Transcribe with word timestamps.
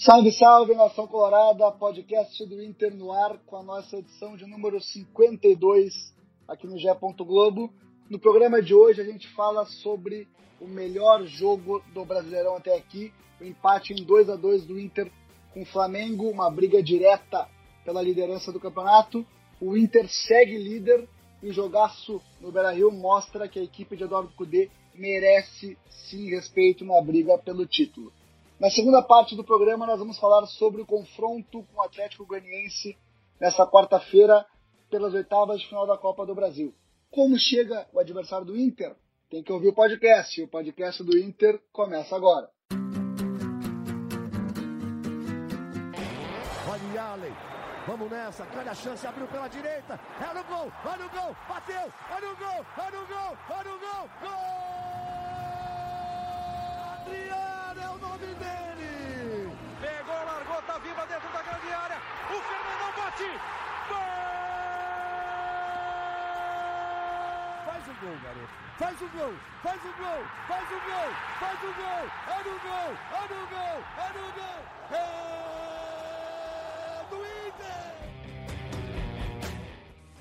Salve, 0.00 0.30
salve, 0.30 0.74
nação 0.76 1.08
colorada, 1.08 1.72
podcast 1.72 2.46
do 2.46 2.62
Inter 2.62 2.94
no 2.94 3.10
ar 3.10 3.36
com 3.44 3.56
a 3.56 3.64
nossa 3.64 3.96
edição 3.96 4.36
de 4.36 4.46
número 4.46 4.80
52 4.80 6.14
aqui 6.46 6.68
no 6.68 6.78
Gé. 6.78 6.94
Globo. 6.94 7.74
No 8.08 8.16
programa 8.16 8.62
de 8.62 8.72
hoje 8.72 9.00
a 9.00 9.04
gente 9.04 9.26
fala 9.34 9.66
sobre 9.66 10.28
o 10.60 10.68
melhor 10.68 11.24
jogo 11.24 11.82
do 11.92 12.04
Brasileirão 12.04 12.54
até 12.54 12.76
aqui, 12.76 13.12
o 13.40 13.44
empate 13.44 13.92
em 13.92 14.04
2 14.04 14.30
a 14.30 14.36
2 14.36 14.66
do 14.66 14.78
Inter 14.78 15.10
com 15.52 15.62
o 15.62 15.66
Flamengo, 15.66 16.30
uma 16.30 16.48
briga 16.48 16.80
direta 16.80 17.48
pela 17.84 18.00
liderança 18.00 18.52
do 18.52 18.60
campeonato. 18.60 19.26
O 19.60 19.76
Inter 19.76 20.08
segue 20.08 20.56
líder 20.56 21.08
e 21.42 21.48
o 21.48 21.52
jogaço 21.52 22.22
no 22.40 22.52
Beira-Rio 22.52 22.92
mostra 22.92 23.48
que 23.48 23.58
a 23.58 23.64
equipe 23.64 23.96
de 23.96 24.04
Eduardo 24.04 24.30
Cudê 24.36 24.70
merece 24.94 25.76
sim 26.08 26.30
respeito 26.30 26.84
na 26.84 27.02
briga 27.02 27.36
pelo 27.36 27.66
título. 27.66 28.12
Na 28.60 28.70
segunda 28.70 29.00
parte 29.00 29.36
do 29.36 29.44
programa 29.44 29.86
nós 29.86 30.00
vamos 30.00 30.18
falar 30.18 30.44
sobre 30.46 30.82
o 30.82 30.86
confronto 30.86 31.62
com 31.62 31.80
o 31.80 31.82
Atlético 31.82 32.26
Goianiense 32.26 32.98
nesta 33.40 33.64
quarta-feira 33.64 34.44
pelas 34.90 35.14
oitavas 35.14 35.60
de 35.60 35.68
final 35.68 35.86
da 35.86 35.96
Copa 35.96 36.26
do 36.26 36.34
Brasil. 36.34 36.74
Como 37.08 37.38
chega 37.38 37.86
o 37.92 38.00
adversário 38.00 38.44
do 38.44 38.58
Inter? 38.58 38.96
Tem 39.30 39.44
que 39.44 39.52
ouvir 39.52 39.68
o 39.68 39.72
podcast. 39.72 40.42
O 40.42 40.48
podcast 40.48 41.04
do 41.04 41.16
Inter 41.16 41.62
começa 41.72 42.16
agora. 42.16 42.50
Olha 46.68 47.02
Allen. 47.02 47.32
Vamos 47.86 48.10
nessa, 48.10 48.44
grande 48.44 48.70
a 48.70 48.74
chance, 48.74 49.06
abriu 49.06 49.28
pela 49.28 49.48
direita, 49.48 49.98
é 50.20 50.34
no 50.34 50.44
gol, 50.44 50.70
olha 50.84 51.06
o 51.06 51.08
gol, 51.08 51.34
bateu, 51.48 51.90
olha 52.10 52.32
o 52.32 52.36
gol, 52.36 52.66
olha 52.76 53.00
o 53.00 53.06
gol, 53.06 53.38
olha 53.48 53.74
o 53.74 53.78
gol, 53.78 54.10
gol! 54.20 54.58
Adriano 56.92 57.47
o 57.47 57.47
nome 58.18 58.34
dele! 58.34 59.56
Pegou, 59.80 60.24
largou, 60.24 60.62
tá 60.62 60.78
viva 60.78 61.06
dentro 61.06 61.28
da 61.28 61.42
grande 61.42 61.72
área, 61.72 61.96
o 62.26 62.40
Fernandão 62.42 62.92
bate, 62.96 63.30
gol! 63.88 63.98
Faz 67.64 67.88
o 67.88 67.94
gol, 68.00 68.16
garoto. 68.22 68.68
Faz 68.78 69.00
o 69.02 69.08
gol, 69.08 69.34
faz 69.62 69.84
o 69.84 69.92
gol, 69.98 70.24
faz 70.46 70.70
o 70.70 70.80
gol, 70.80 71.12
faz 71.40 71.62
o 71.62 71.74
gol. 71.74 72.06
É 72.28 72.38
no 72.44 72.58
gol, 72.60 72.96
é 73.12 73.22
no 73.28 73.46
gol, 73.48 73.78
é 73.98 74.08
no 74.12 74.32
gol. 74.32 74.60
É 74.90 75.02
do 77.10 77.16
Inter. 77.48 78.17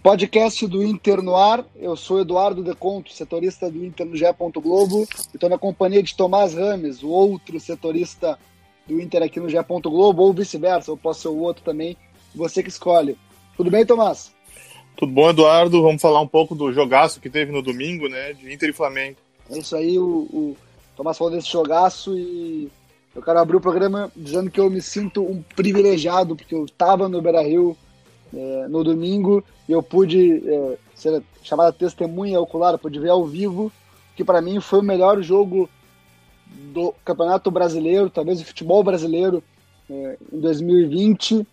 Podcast 0.08 0.66
do 0.68 0.82
Inter 0.82 1.22
no 1.22 1.36
ar. 1.36 1.66
Eu 1.76 1.98
sou 1.98 2.22
Eduardo 2.22 2.64
Deconto, 2.64 3.12
setorista 3.12 3.70
do 3.70 3.84
Inter 3.84 4.06
no 4.06 4.16
GE. 4.16 4.24
Globo. 4.56 5.06
Estou 5.34 5.50
na 5.50 5.58
companhia 5.58 6.02
de 6.02 6.16
Tomás 6.16 6.54
Rames, 6.54 7.04
o 7.04 7.10
outro 7.10 7.60
setorista 7.60 8.40
do 8.88 9.02
Inter 9.02 9.22
aqui 9.22 9.38
no 9.38 9.50
GE. 9.50 9.58
Globo, 9.84 10.24
ou 10.24 10.32
vice-versa, 10.32 10.92
ou 10.92 10.96
posso 10.96 11.24
ser 11.24 11.28
o 11.28 11.40
outro 11.40 11.62
também. 11.62 11.98
Você 12.34 12.64
que 12.64 12.70
escolhe. 12.70 13.18
Tudo 13.58 13.70
bem, 13.70 13.86
Tomás? 13.86 14.34
Tudo 14.96 15.12
bom, 15.12 15.30
Eduardo? 15.30 15.82
Vamos 15.82 16.02
falar 16.02 16.22
um 16.22 16.28
pouco 16.28 16.56
do 16.56 16.72
jogaço 16.72 17.20
que 17.20 17.30
teve 17.30 17.52
no 17.52 17.62
domingo, 17.62 18.08
né? 18.08 18.32
De 18.32 18.54
Inter 18.54 18.70
e 18.70 18.74
Flamengo. 18.74 19.18
É 19.50 19.58
isso 19.58 19.76
aí, 19.76 20.00
o, 20.00 20.22
o 20.32 20.58
Tomás 20.96 21.18
falou 21.18 21.34
desse 21.34 21.52
jogaço 21.52 22.18
e 22.18 22.72
eu 23.14 23.22
quero 23.22 23.40
abrir 23.40 23.58
o 23.58 23.62
programa 23.62 24.10
dizendo 24.16 24.50
que 24.50 24.60
eu 24.62 24.70
me 24.70 24.82
sinto 24.82 25.22
um 25.22 25.44
privilegiado, 25.54 26.34
porque 26.34 26.56
eu 26.56 26.64
estava 26.64 27.10
no 27.10 27.22
Beira 27.22 27.42
Rio 27.42 27.76
é, 28.34 28.68
no 28.68 28.84
domingo 28.84 29.44
eu 29.68 29.82
pude 29.82 30.44
é, 30.48 30.78
ser 30.96 31.24
chamada 31.44 31.72
testemunha 31.72 32.40
ocular, 32.40 32.78
pude 32.78 33.00
ver 33.00 33.10
ao 33.10 33.26
vivo, 33.26 33.72
que 34.16 34.24
para 34.24 34.42
mim 34.42 34.60
foi 34.60 34.80
o 34.80 34.84
melhor 34.84 35.22
jogo 35.22 35.70
do 36.46 36.94
Campeonato 37.04 37.52
Brasileiro, 37.52 38.10
talvez 38.10 38.40
do 38.40 38.46
futebol 38.46 38.84
brasileiro 38.84 39.44
é, 39.90 40.18
em 40.32 40.40
2020 40.40 41.46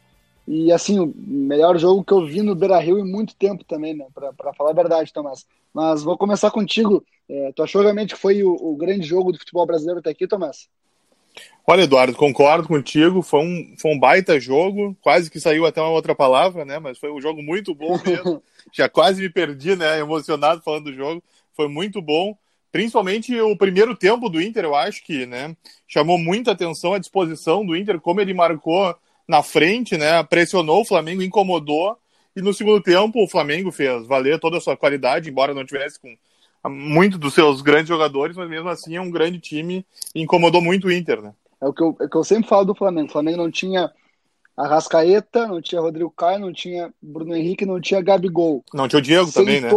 e 0.47 0.71
assim, 0.71 0.99
o 0.99 1.13
melhor 1.17 1.79
jogo 1.79 2.05
que 2.05 2.13
eu 2.13 2.27
vi 2.27 2.43
no 2.43 2.55
Beira 2.55 2.79
Rio 2.79 2.99
em 2.99 3.11
muito 3.11 3.35
tempo 3.35 3.65
também, 3.65 3.95
né? 3.95 4.07
Para 4.15 4.53
falar 4.53 4.71
a 4.71 4.75
verdade, 4.75 5.13
Tomás. 5.13 5.47
Mas 5.73 6.03
vou 6.03 6.19
começar 6.19 6.51
contigo. 6.51 7.05
É, 7.29 7.53
tu 7.53 7.63
achou 7.63 7.83
realmente 7.83 8.15
que 8.15 8.21
foi 8.21 8.43
o, 8.43 8.53
o, 8.53 8.77
grande 8.77 9.07
jogo 9.07 9.33
do 9.33 9.39
futebol 9.39 9.67
brasileiro 9.67 10.01
até 10.01 10.11
aqui, 10.11 10.27
Tomás? 10.27 10.69
Olha, 11.67 11.83
Eduardo, 11.83 12.15
concordo 12.17 12.69
contigo. 12.69 13.23
Foi 13.23 13.41
um, 13.41 13.75
foi 13.79 13.93
um 13.93 13.99
baita 13.99 14.39
jogo. 14.39 14.97
Quase 15.01 15.31
que 15.31 15.41
saiu 15.41 15.65
até 15.65 15.81
uma 15.81 15.91
outra 15.91 16.15
palavra, 16.15 16.65
né? 16.65 16.79
Mas 16.79 16.99
foi 16.99 17.11
um 17.11 17.21
jogo 17.21 17.43
muito 17.43 17.75
bom 17.75 17.99
mesmo. 18.05 18.43
Já 18.73 18.89
quase 18.89 19.23
me 19.23 19.31
perdi, 19.31 19.75
né? 19.75 19.99
Emocionado 19.99 20.61
falando 20.63 20.85
do 20.85 20.95
jogo. 20.95 21.23
Foi 21.55 21.69
muito 21.69 22.03
bom. 22.03 22.37
Principalmente 22.71 23.41
o 23.41 23.57
primeiro 23.57 23.97
tempo 23.97 24.29
do 24.29 24.43
Inter, 24.43 24.65
eu 24.65 24.75
acho 24.75 25.03
que, 25.05 25.25
né? 25.27 25.57
Chamou 25.89 26.19
muita 26.19 26.51
atenção 26.51 26.93
a 26.93 26.99
disposição 26.99 27.65
do 27.65 27.77
Inter, 27.77 28.01
como 28.01 28.21
ele 28.21 28.35
marcou 28.35 28.95
na 29.27 29.43
frente, 29.43 29.97
né? 29.97 30.23
Pressionou 30.25 30.83
o 30.83 30.85
Flamengo, 30.85 31.23
incomodou. 31.23 31.97
E 32.37 32.43
no 32.43 32.53
segundo 32.53 32.83
tempo 32.83 33.23
o 33.23 33.29
Flamengo 33.29 33.71
fez 33.71 34.07
valer 34.07 34.39
toda 34.41 34.59
a 34.59 34.61
sua 34.61 34.77
qualidade, 34.77 35.31
embora 35.31 35.55
não 35.55 35.65
tivesse 35.65 36.01
com 36.01 36.15
muito 36.69 37.19
dos 37.19 37.35
seus 37.35 37.61
grandes 37.61 37.89
jogadores, 37.89 38.37
mas 38.37 38.49
mesmo 38.49 38.69
assim 38.69 38.97
é 38.97 39.01
um 39.01 39.11
grande 39.11 39.39
time 39.39 39.85
e 40.15 40.23
incomodou 40.23 40.61
muito 40.61 40.87
o 40.87 40.93
Inter, 40.93 41.21
né? 41.23 41.35
É 41.61 41.67
o 41.67 41.73
que 41.73 41.83
eu, 41.83 41.97
é 42.01 42.05
o 42.05 42.09
que 42.09 42.17
eu 42.17 42.25
sempre 42.25 42.49
falo 42.49 42.65
do 42.65 42.75
Flamengo. 42.75 43.09
O 43.09 43.13
Flamengo 43.13 43.39
não 43.39 43.51
tinha 43.51 43.91
Arrascaeta, 44.57 45.47
não 45.47 45.61
tinha 45.61 45.81
Rodrigo 45.81 46.11
Caio, 46.11 46.41
não 46.41 46.53
tinha 46.53 46.93
Bruno 47.03 47.35
Henrique, 47.35 47.67
não 47.67 47.81
tinha 47.81 48.01
Gabigol. 48.01 48.65
Não 48.73 48.89
tinha 48.89 48.99
o 48.99 49.03
Diego 49.03 49.27
Sem 49.27 49.45
também, 49.45 49.61
né? 49.61 49.71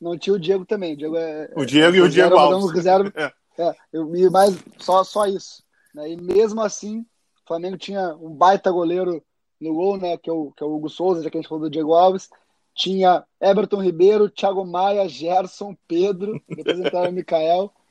Não 0.00 0.18
tinha 0.18 0.34
o 0.34 0.38
Diego 0.38 0.64
também. 0.64 0.94
O 0.94 0.96
Diego, 0.96 1.16
é, 1.16 1.50
o 1.54 1.64
Diego 1.64 1.96
e 1.96 2.00
o 2.00 2.08
Diego 2.08 2.36
Alves. 2.36 2.72
Reserva, 2.72 3.12
é. 3.16 3.32
É, 3.58 3.74
eu, 3.92 4.14
e 4.14 4.28
mais, 4.28 4.56
só, 4.78 5.02
só 5.02 5.26
isso. 5.26 5.62
Né? 5.94 6.12
E 6.12 6.16
mesmo 6.16 6.60
assim, 6.60 7.00
o 7.00 7.46
Flamengo 7.46 7.76
tinha 7.76 8.14
um 8.16 8.30
baita 8.30 8.70
goleiro 8.70 9.22
no 9.60 9.74
gol, 9.74 9.96
né? 9.96 10.16
Que 10.18 10.28
é 10.28 10.32
o, 10.32 10.52
que 10.52 10.62
é 10.62 10.66
o 10.66 10.74
Hugo 10.74 10.88
Souza, 10.88 11.22
já 11.22 11.30
que 11.30 11.38
a 11.38 11.40
gente 11.40 11.48
falou 11.48 11.64
do 11.64 11.70
Diego 11.70 11.94
Alves. 11.94 12.28
Tinha 12.76 13.24
Everton 13.40 13.82
Ribeiro, 13.82 14.28
Thiago 14.28 14.64
Maia, 14.64 15.08
Gerson, 15.08 15.74
Pedro, 15.88 16.40
depois 16.46 16.78
entrava 16.78 17.08
o 17.08 17.12
Mikael. 17.12 17.72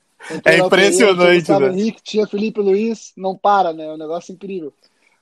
É 0.46 0.57
impressionante, 0.57 1.18
Pereira, 1.18 1.44
tinha 1.44 1.59
né? 1.59 1.68
Henrique, 1.68 2.01
tinha 2.01 2.25
Felipe 2.25 2.59
Luiz, 2.59 3.12
não 3.18 3.38
para, 3.38 3.74
né? 3.74 3.85
É 3.85 3.91
um 3.91 3.97
negócio 3.97 4.34
incrível. 4.34 4.74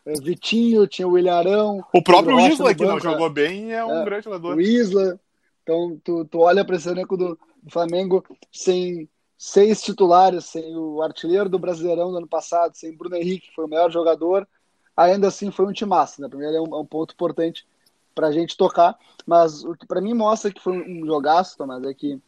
É, 0.05 0.13
Vitinho, 0.13 0.87
tinha 0.87 1.07
o 1.07 1.11
William 1.11 1.35
Arão. 1.35 1.83
O 1.91 2.01
próprio 2.01 2.39
Isla, 2.39 2.73
que 2.75 2.85
não 2.85 2.99
jogou 2.99 3.29
bem, 3.29 3.73
é 3.73 3.83
um 3.83 4.01
é, 4.01 4.05
grande 4.05 4.25
jogador. 4.25 4.55
O 4.55 4.61
Isla. 4.61 5.19
Então, 5.63 5.99
tu, 6.03 6.23
tu 6.25 6.39
olha 6.39 6.63
para 6.63 6.75
esse 6.75 6.87
elenco 6.87 7.17
do, 7.17 7.37
do 7.61 7.71
Flamengo 7.71 8.23
sem 8.51 9.09
seis 9.35 9.81
titulares, 9.81 10.45
sem 10.45 10.77
o 10.77 11.01
artilheiro 11.01 11.49
do 11.49 11.59
Brasileirão 11.59 12.11
do 12.11 12.17
ano 12.17 12.27
passado, 12.27 12.75
sem 12.75 12.95
Bruno 12.95 13.15
Henrique, 13.15 13.47
que 13.47 13.55
foi 13.55 13.65
o 13.65 13.67
melhor 13.67 13.91
jogador, 13.91 14.47
ainda 14.95 15.27
assim 15.27 15.51
foi 15.51 15.65
um 15.65 15.73
timaço, 15.73 16.21
né? 16.21 16.29
Primeiro 16.29 16.55
é 16.55 16.61
um, 16.61 16.75
é 16.75 16.79
um 16.79 16.85
ponto 16.85 17.13
importante 17.13 17.65
para 18.13 18.27
a 18.27 18.31
gente 18.31 18.57
tocar, 18.57 18.97
mas 19.25 19.63
o 19.63 19.73
que 19.75 19.85
para 19.85 20.01
mim 20.01 20.13
mostra 20.13 20.51
que 20.51 20.61
foi 20.61 20.73
um 20.73 21.05
jogaço, 21.05 21.57
Tomás, 21.57 21.83
é 21.83 21.93
que 21.93 22.19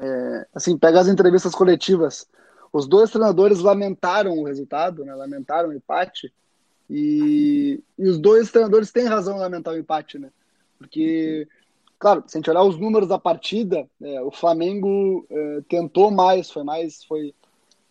é, 0.00 0.46
assim, 0.54 0.76
pega 0.76 1.00
as 1.00 1.08
entrevistas 1.08 1.54
coletivas, 1.54 2.28
os 2.72 2.86
dois 2.86 3.10
treinadores 3.10 3.60
lamentaram 3.60 4.38
o 4.38 4.44
resultado, 4.44 5.04
né? 5.04 5.14
Lamentaram 5.14 5.70
o 5.70 5.72
empate 5.72 6.32
e, 6.88 7.82
e 7.98 8.08
os 8.08 8.18
dois 8.18 8.50
treinadores 8.50 8.92
têm 8.92 9.06
razão 9.06 9.36
em 9.36 9.40
lamentar 9.40 9.74
o 9.74 9.78
empate, 9.78 10.18
né? 10.18 10.30
Porque 10.78 11.48
Claro, 11.98 12.22
se 12.26 12.36
a 12.36 12.38
gente 12.38 12.48
olhar 12.48 12.62
os 12.62 12.78
números 12.78 13.08
da 13.08 13.18
partida, 13.18 13.88
é, 14.00 14.22
o 14.22 14.30
Flamengo 14.30 15.26
é, 15.28 15.60
tentou 15.68 16.12
mais, 16.12 16.48
foi 16.48 16.62
mais, 16.62 17.02
foi, 17.02 17.34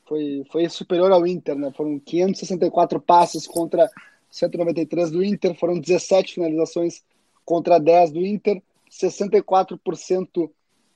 foi, 0.05 0.45
foi 0.49 0.69
superior 0.69 1.11
ao 1.11 1.27
Inter, 1.27 1.55
né? 1.55 1.73
Foram 1.75 1.99
564 1.99 3.01
passes 3.01 3.45
contra 3.45 3.89
193 4.37 5.11
do 5.11 5.23
Inter, 5.23 5.55
foram 5.55 5.79
17 5.79 6.35
finalizações 6.35 7.03
contra 7.45 7.79
10 7.79 8.11
do 8.11 8.25
Inter, 8.25 8.61
64% 8.91 10.49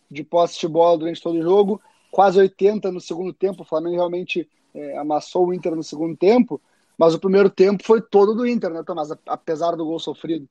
de 0.09 0.23
posse 0.23 0.59
de 0.59 0.67
bola 0.67 0.97
durante 0.97 1.21
todo 1.21 1.39
o 1.39 1.41
jogo, 1.41 1.81
quase 2.11 2.39
80 2.39 2.91
no 2.91 2.99
segundo 2.99 3.33
tempo. 3.33 3.63
O 3.63 3.65
Flamengo 3.65 3.95
realmente 3.95 4.47
é, 4.73 4.97
amassou 4.97 5.47
o 5.47 5.53
Inter 5.53 5.75
no 5.75 5.83
segundo 5.83 6.15
tempo, 6.15 6.61
mas 6.97 7.13
o 7.13 7.19
primeiro 7.19 7.49
tempo 7.49 7.83
foi 7.83 8.01
todo 8.01 8.35
do 8.35 8.45
Inter, 8.45 8.69
né, 8.69 8.83
Tomás? 8.85 9.09
Apesar 9.25 9.75
do 9.75 9.85
gol 9.85 9.99
sofrido. 9.99 10.47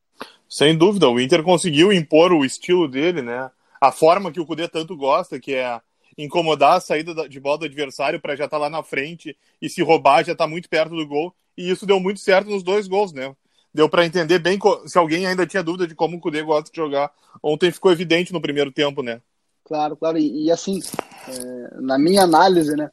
Sem 0.49 0.77
dúvida, 0.77 1.09
o 1.09 1.21
Inter 1.21 1.43
conseguiu 1.43 1.93
impor 1.93 2.33
o 2.33 2.45
estilo 2.45 2.89
dele, 2.89 3.23
né? 3.23 3.51
A 3.81 3.93
forma 3.93 4.33
que 4.33 4.41
o 4.41 4.47
Cudê 4.47 4.69
tanto 4.69 4.97
gosta, 4.97 5.39
que 5.39 5.55
é 5.55 5.81
incomodar 6.19 6.77
a 6.77 6.81
saída 6.81 7.29
de 7.29 7.41
bola 7.41 7.59
do 7.59 7.65
adversário 7.65 8.21
para 8.21 8.37
já 8.37 8.45
estar 8.45 8.57
tá 8.57 8.61
lá 8.63 8.69
na 8.69 8.83
frente 8.83 9.37
e 9.61 9.69
se 9.69 9.83
roubar 9.83 10.25
já 10.25 10.33
estar 10.33 10.45
tá 10.45 10.51
muito 10.51 10.69
perto 10.69 10.95
do 10.95 11.07
gol. 11.07 11.35
E 11.61 11.71
isso 11.71 11.85
deu 11.85 12.01
muito 12.01 12.21
certo 12.21 12.49
nos 12.49 12.63
dois 12.63 12.89
gols, 12.89 13.13
né? 13.13 13.35
Deu 13.73 13.89
para 13.89 14.07
entender 14.07 14.39
bem 14.39 14.59
se 14.87 14.99
alguém 14.99 15.27
ainda 15.27 15.47
tinha 15.47 15.63
dúvida 15.63 15.87
de 15.87 15.95
como 15.95 16.17
o 16.17 16.21
Cudê 16.21 16.43
gosta 16.43 16.71
de 16.71 16.77
jogar. 16.77 17.13
Ontem 17.43 17.71
ficou 17.71 17.93
evidente 17.93 18.33
no 18.33 18.41
primeiro 18.41 18.73
tempo, 18.73 19.03
né? 19.03 19.21
Claro, 19.65 19.95
claro. 19.97 20.19
E, 20.19 20.47
e 20.47 20.51
assim, 20.51 20.81
é, 21.29 21.81
na 21.81 21.99
minha 21.99 22.23
análise, 22.23 22.75
né? 22.75 22.91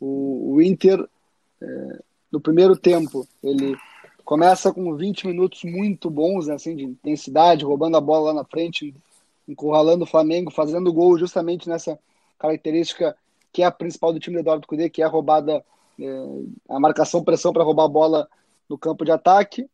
O, 0.00 0.54
o 0.54 0.62
Inter 0.62 1.06
é, 1.60 1.98
no 2.32 2.40
primeiro 2.40 2.74
tempo, 2.76 3.28
ele 3.42 3.76
começa 4.24 4.72
com 4.72 4.96
20 4.96 5.26
minutos 5.26 5.62
muito 5.64 6.10
bons, 6.10 6.46
né, 6.46 6.54
assim, 6.54 6.74
de 6.74 6.84
intensidade, 6.84 7.64
roubando 7.64 7.96
a 7.96 8.00
bola 8.00 8.32
lá 8.32 8.34
na 8.34 8.44
frente, 8.44 8.94
encurralando 9.46 10.04
o 10.04 10.06
Flamengo, 10.06 10.50
fazendo 10.50 10.92
gol 10.92 11.16
justamente 11.18 11.68
nessa 11.68 11.98
característica 12.38 13.16
que 13.52 13.62
é 13.62 13.66
a 13.66 13.70
principal 13.70 14.12
do 14.12 14.20
time 14.20 14.36
do 14.36 14.40
Eduardo 14.40 14.66
Cudê, 14.66 14.90
que 14.90 15.00
é 15.00 15.04
a 15.04 15.08
roubada, 15.08 15.64
a 16.68 16.80
marcação 16.80 17.24
pressão 17.24 17.52
para 17.52 17.64
roubar 17.64 17.84
a 17.84 17.88
bola 17.88 18.28
no 18.68 18.76
campo 18.76 19.04
de 19.04 19.10
ataque. 19.10 19.68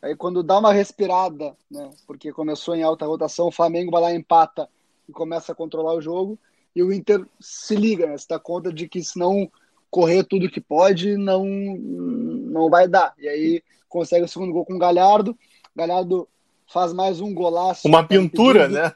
Aí 0.00 0.14
quando 0.14 0.42
dá 0.42 0.58
uma 0.58 0.72
respirada, 0.72 1.56
né, 1.70 1.90
porque 2.06 2.32
começou 2.32 2.74
em 2.74 2.82
alta 2.82 3.06
rotação, 3.06 3.48
o 3.48 3.52
Flamengo 3.52 3.90
vai 3.90 4.00
lá 4.00 4.14
empata 4.14 4.68
e 5.08 5.12
começa 5.12 5.52
a 5.52 5.54
controlar 5.54 5.94
o 5.94 6.00
jogo. 6.00 6.38
E 6.74 6.82
o 6.82 6.92
Inter 6.92 7.26
se 7.40 7.74
liga, 7.74 8.06
né, 8.06 8.16
se 8.16 8.28
dá 8.28 8.38
conta 8.38 8.72
de 8.72 8.88
que 8.88 9.02
se 9.02 9.18
não 9.18 9.50
correr 9.90 10.22
tudo 10.24 10.50
que 10.50 10.60
pode, 10.60 11.16
não, 11.16 11.44
não 11.44 12.70
vai 12.70 12.86
dar. 12.86 13.14
E 13.18 13.28
aí 13.28 13.62
consegue 13.88 14.24
o 14.24 14.28
segundo 14.28 14.52
gol 14.52 14.64
com 14.64 14.74
o 14.74 14.78
Galhardo. 14.78 15.36
Galhardo 15.74 16.28
faz 16.66 16.92
mais 16.92 17.20
um 17.20 17.34
golaço. 17.34 17.88
Uma 17.88 18.06
pintura, 18.06 18.68
né? 18.68 18.92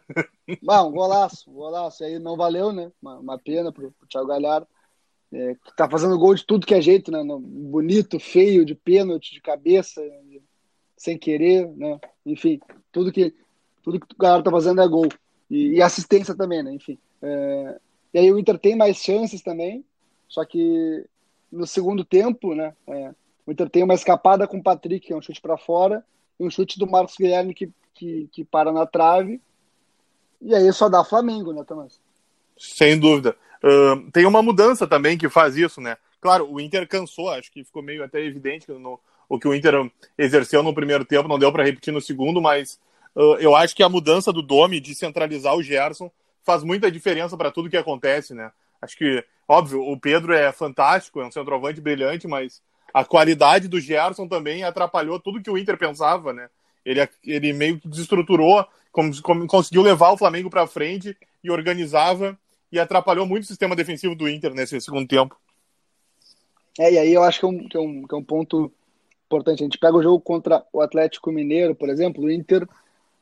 Não, 0.62 0.88
um 0.88 0.92
golaço, 0.92 1.50
um 1.50 1.54
golaço. 1.54 2.04
Aí 2.04 2.18
não 2.18 2.36
valeu, 2.36 2.72
né? 2.72 2.92
Uma, 3.00 3.18
uma 3.18 3.38
pena 3.38 3.72
pro, 3.72 3.90
pro 3.92 4.06
Thiago 4.06 4.28
Galhardo. 4.28 4.66
É, 5.32 5.56
tá 5.76 5.88
fazendo 5.88 6.18
gol 6.18 6.34
de 6.34 6.44
tudo 6.44 6.66
que 6.66 6.74
é 6.74 6.80
jeito, 6.80 7.10
né? 7.10 7.22
Bonito, 7.24 8.20
feio, 8.20 8.64
de 8.64 8.74
pênalti, 8.74 9.32
de 9.32 9.40
cabeça, 9.40 10.02
sem 10.96 11.16
querer, 11.16 11.66
né? 11.76 11.98
Enfim, 12.24 12.60
tudo 12.92 13.10
que, 13.10 13.34
tudo 13.82 13.98
que 13.98 14.14
o 14.14 14.18
Galhardo 14.18 14.44
tá 14.44 14.50
fazendo 14.50 14.82
é 14.82 14.86
gol. 14.86 15.08
E, 15.50 15.74
e 15.74 15.82
assistência 15.82 16.34
também, 16.34 16.62
né? 16.62 16.72
Enfim. 16.72 16.98
É, 17.22 17.80
e 18.12 18.18
aí 18.18 18.32
o 18.32 18.38
Inter 18.38 18.58
tem 18.58 18.76
mais 18.76 18.98
chances 18.98 19.40
também, 19.40 19.84
só 20.28 20.44
que 20.44 21.04
no 21.50 21.66
segundo 21.66 22.04
tempo, 22.04 22.54
né? 22.54 22.74
É, 22.86 23.14
o 23.46 23.52
Inter 23.52 23.70
tem 23.70 23.82
uma 23.82 23.94
escapada 23.94 24.46
com 24.46 24.58
o 24.58 24.62
Patrick, 24.62 25.06
que 25.06 25.12
é 25.12 25.16
um 25.16 25.22
chute 25.22 25.40
para 25.40 25.56
fora, 25.56 26.04
e 26.38 26.44
um 26.44 26.50
chute 26.50 26.78
do 26.78 26.86
Marcos 26.86 27.16
Guilherme 27.16 27.54
que, 27.54 27.70
que, 27.94 28.28
que 28.32 28.44
para 28.44 28.70
na 28.70 28.86
trave. 28.86 29.40
E 30.40 30.54
aí 30.54 30.70
só 30.72 30.88
dá 30.88 31.04
Flamengo, 31.04 31.52
né, 31.52 31.64
Tomás? 31.64 32.00
Sem 32.58 32.98
dúvida. 32.98 33.36
Tem 34.12 34.26
uma 34.26 34.42
mudança 34.42 34.86
também 34.86 35.16
que 35.16 35.28
faz 35.28 35.56
isso, 35.56 35.80
né? 35.80 35.96
Claro, 36.20 36.48
o 36.50 36.60
Inter 36.60 36.86
cansou, 36.86 37.30
acho 37.30 37.50
que 37.50 37.64
ficou 37.64 37.82
meio 37.82 38.04
até 38.04 38.20
evidente 38.20 38.66
que 38.66 38.72
no, 38.72 38.98
o 39.28 39.38
que 39.38 39.48
o 39.48 39.54
Inter 39.54 39.90
exerceu 40.16 40.62
no 40.62 40.74
primeiro 40.74 41.04
tempo 41.04 41.28
não 41.28 41.38
deu 41.38 41.50
para 41.50 41.64
repetir 41.64 41.92
no 41.92 42.00
segundo, 42.00 42.40
mas 42.40 42.78
uh, 43.16 43.36
eu 43.40 43.56
acho 43.56 43.74
que 43.74 43.82
a 43.82 43.88
mudança 43.88 44.32
do 44.32 44.42
Domi 44.42 44.78
de 44.78 44.94
centralizar 44.94 45.56
o 45.56 45.62
Gerson 45.62 46.10
faz 46.44 46.62
muita 46.62 46.90
diferença 46.90 47.36
para 47.36 47.50
tudo 47.50 47.70
que 47.70 47.76
acontece, 47.76 48.34
né? 48.34 48.52
Acho 48.80 48.96
que, 48.96 49.24
óbvio, 49.48 49.80
o 49.80 49.98
Pedro 49.98 50.32
é 50.32 50.52
fantástico, 50.52 51.20
é 51.20 51.26
um 51.26 51.30
centroavante 51.30 51.80
brilhante, 51.80 52.28
mas 52.28 52.60
a 52.92 53.04
qualidade 53.04 53.68
do 53.68 53.80
Gerson 53.80 54.28
também 54.28 54.64
atrapalhou 54.64 55.18
tudo 55.18 55.42
que 55.42 55.50
o 55.50 55.56
Inter 55.56 55.78
pensava, 55.78 56.32
né? 56.32 56.48
Ele, 56.84 57.08
ele 57.24 57.52
meio 57.52 57.80
que 57.80 57.88
desestruturou, 57.88 58.66
como, 58.90 59.22
como 59.22 59.46
conseguiu 59.46 59.82
levar 59.82 60.10
o 60.10 60.16
Flamengo 60.18 60.50
para 60.50 60.66
frente 60.66 61.16
e 61.42 61.50
organizava 61.50 62.38
e 62.72 62.80
atrapalhou 62.80 63.26
muito 63.26 63.44
o 63.44 63.46
sistema 63.46 63.76
defensivo 63.76 64.14
do 64.14 64.28
Inter 64.28 64.54
nesse 64.54 64.80
segundo 64.80 65.06
tempo. 65.06 65.38
É, 66.78 66.92
e 66.94 66.98
aí 66.98 67.12
eu 67.12 67.22
acho 67.22 67.38
que 67.38 67.44
é 67.44 67.48
um, 67.48 67.68
que 67.68 67.76
é 67.76 67.80
um, 67.80 68.06
que 68.06 68.14
é 68.14 68.18
um 68.18 68.24
ponto 68.24 68.72
importante. 69.26 69.62
A 69.62 69.66
gente 69.66 69.78
pega 69.78 69.96
o 69.96 70.02
jogo 70.02 70.20
contra 70.20 70.64
o 70.72 70.80
Atlético 70.80 71.30
Mineiro, 71.30 71.74
por 71.74 71.90
exemplo, 71.90 72.24
o 72.24 72.30
Inter 72.30 72.66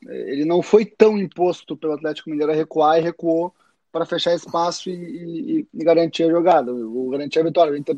ele 0.09 0.45
não 0.45 0.63
foi 0.63 0.85
tão 0.85 1.19
imposto 1.19 1.77
pelo 1.77 1.93
Atlético 1.93 2.31
Mineiro 2.31 2.53
a 2.53 2.55
recuar 2.55 2.99
e 2.99 3.03
recuou 3.03 3.55
para 3.93 4.07
fechar 4.07 4.35
espaço 4.35 4.89
e, 4.89 4.95
e, 4.95 5.67
e, 5.75 5.85
garantir 5.85 6.23
a 6.23 6.31
jogada, 6.31 6.73
o 6.73 7.09
garantir 7.11 7.41
a 7.41 7.43
vitória. 7.43 7.73
O 7.73 7.77
Inter 7.77 7.97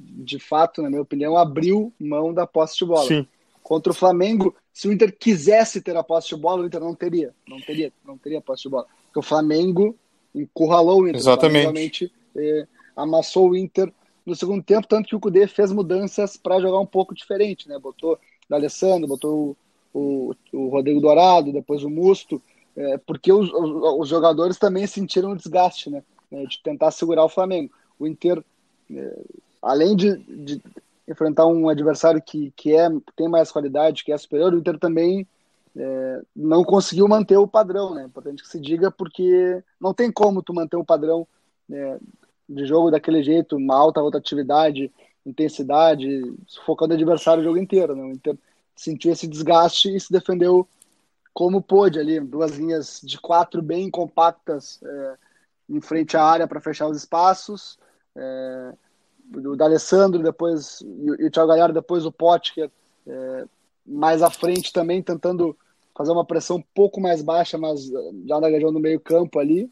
de 0.00 0.38
fato, 0.38 0.82
na 0.82 0.88
minha 0.88 1.02
opinião, 1.02 1.36
abriu 1.36 1.92
mão 1.98 2.32
da 2.32 2.46
posse 2.46 2.78
de 2.78 2.84
bola. 2.84 3.06
Sim. 3.06 3.26
Contra 3.62 3.92
o 3.92 3.94
Flamengo, 3.94 4.54
se 4.72 4.88
o 4.88 4.92
Inter 4.92 5.14
quisesse 5.16 5.80
ter 5.80 5.96
a 5.96 6.02
posse 6.02 6.28
de 6.28 6.36
bola, 6.36 6.62
o 6.62 6.66
Inter 6.66 6.80
não 6.80 6.94
teria. 6.94 7.34
Não 7.46 7.60
teria, 7.60 7.92
não 8.04 8.18
teria 8.18 8.40
posse 8.40 8.62
de 8.64 8.68
bola. 8.68 8.86
Porque 9.06 9.18
o 9.18 9.22
Flamengo 9.22 9.96
encurralou 10.34 11.02
o 11.02 11.08
Inter. 11.08 11.20
Exatamente. 11.20 12.12
Eh, 12.36 12.66
amassou 12.96 13.50
o 13.50 13.56
Inter 13.56 13.92
no 14.24 14.34
segundo 14.34 14.62
tempo, 14.62 14.86
tanto 14.86 15.08
que 15.08 15.16
o 15.16 15.20
Cudê 15.20 15.46
fez 15.46 15.70
mudanças 15.70 16.36
para 16.36 16.60
jogar 16.60 16.80
um 16.80 16.86
pouco 16.86 17.14
diferente, 17.14 17.68
né? 17.68 17.78
Botou 17.78 18.18
o 18.48 18.54
Alessandro, 18.54 19.08
botou 19.08 19.56
o, 19.92 20.34
o, 20.52 20.68
Rodrigo 20.68 21.00
Dourado, 21.00 21.52
depois 21.52 21.84
o 21.84 21.90
Musto, 21.90 22.40
eh, 22.76 22.98
porque 23.06 23.32
os, 23.32 23.52
os, 23.52 24.00
os, 24.00 24.08
jogadores 24.08 24.58
também 24.58 24.86
sentiram 24.86 25.32
o 25.32 25.36
desgaste, 25.36 25.90
né? 25.90 26.02
De 26.30 26.60
tentar 26.62 26.90
segurar 26.90 27.24
o 27.24 27.28
Flamengo. 27.28 27.70
O 27.98 28.06
Inter 28.06 28.42
eh, 28.90 29.22
além 29.64 29.96
de, 29.96 30.16
de, 30.16 30.60
enfrentar 31.08 31.46
um 31.46 31.68
adversário 31.68 32.22
que, 32.22 32.52
que 32.56 32.74
é, 32.74 32.88
tem 33.16 33.28
mais 33.28 33.50
qualidade, 33.50 34.04
que 34.04 34.12
é 34.12 34.18
superior, 34.18 34.52
o 34.52 34.58
Inter 34.58 34.78
também 34.78 35.26
é, 35.76 36.22
não 36.34 36.64
conseguiu 36.64 37.08
manter 37.08 37.36
o 37.36 37.48
padrão, 37.48 37.94
né? 37.94 38.04
Importante 38.04 38.42
que 38.42 38.48
se 38.48 38.60
diga, 38.60 38.90
porque 38.90 39.62
não 39.80 39.92
tem 39.92 40.10
como 40.10 40.42
tu 40.42 40.54
manter 40.54 40.76
o 40.76 40.84
padrão 40.84 41.26
é, 41.70 41.98
de 42.48 42.66
jogo 42.66 42.90
daquele 42.90 43.22
jeito, 43.22 43.56
uma 43.56 43.76
alta 43.76 44.00
rotatividade, 44.00 44.92
intensidade, 45.26 46.22
focando 46.64 46.92
o 46.92 46.96
adversário 46.96 47.40
o 47.40 47.44
jogo 47.44 47.58
inteiro, 47.58 47.96
né? 47.96 48.02
O 48.02 48.12
Inter 48.12 48.36
sentiu 48.76 49.12
esse 49.12 49.26
desgaste 49.26 49.94
e 49.94 50.00
se 50.00 50.12
defendeu 50.12 50.66
como 51.32 51.60
pôde 51.60 51.98
ali, 51.98 52.20
duas 52.20 52.52
linhas 52.52 53.00
de 53.02 53.18
quatro 53.20 53.60
bem 53.60 53.90
compactas 53.90 54.80
é, 54.84 55.14
em 55.68 55.80
frente 55.80 56.16
à 56.16 56.22
área 56.22 56.46
para 56.46 56.60
fechar 56.60 56.86
os 56.86 56.96
espaços, 56.96 57.76
é, 58.14 58.72
do 59.24 59.56
D'Alessandro, 59.56 60.22
depois 60.22 60.80
e, 60.82 61.26
o 61.26 61.30
Thiago 61.30 61.48
Galhardo, 61.48 61.74
depois 61.74 62.06
o 62.06 62.12
Potker, 62.12 62.70
é, 63.06 63.44
mais 63.84 64.22
à 64.22 64.30
frente 64.30 64.72
também, 64.72 65.02
tentando 65.02 65.56
fazer 65.96 66.12
uma 66.12 66.24
pressão 66.24 66.56
um 66.56 66.64
pouco 66.74 67.00
mais 67.00 67.22
baixa, 67.22 67.56
mas 67.56 67.86
já 68.26 68.40
na 68.40 68.48
região 68.48 68.72
do 68.72 68.80
meio 68.80 69.00
campo 69.00 69.38
ali, 69.38 69.70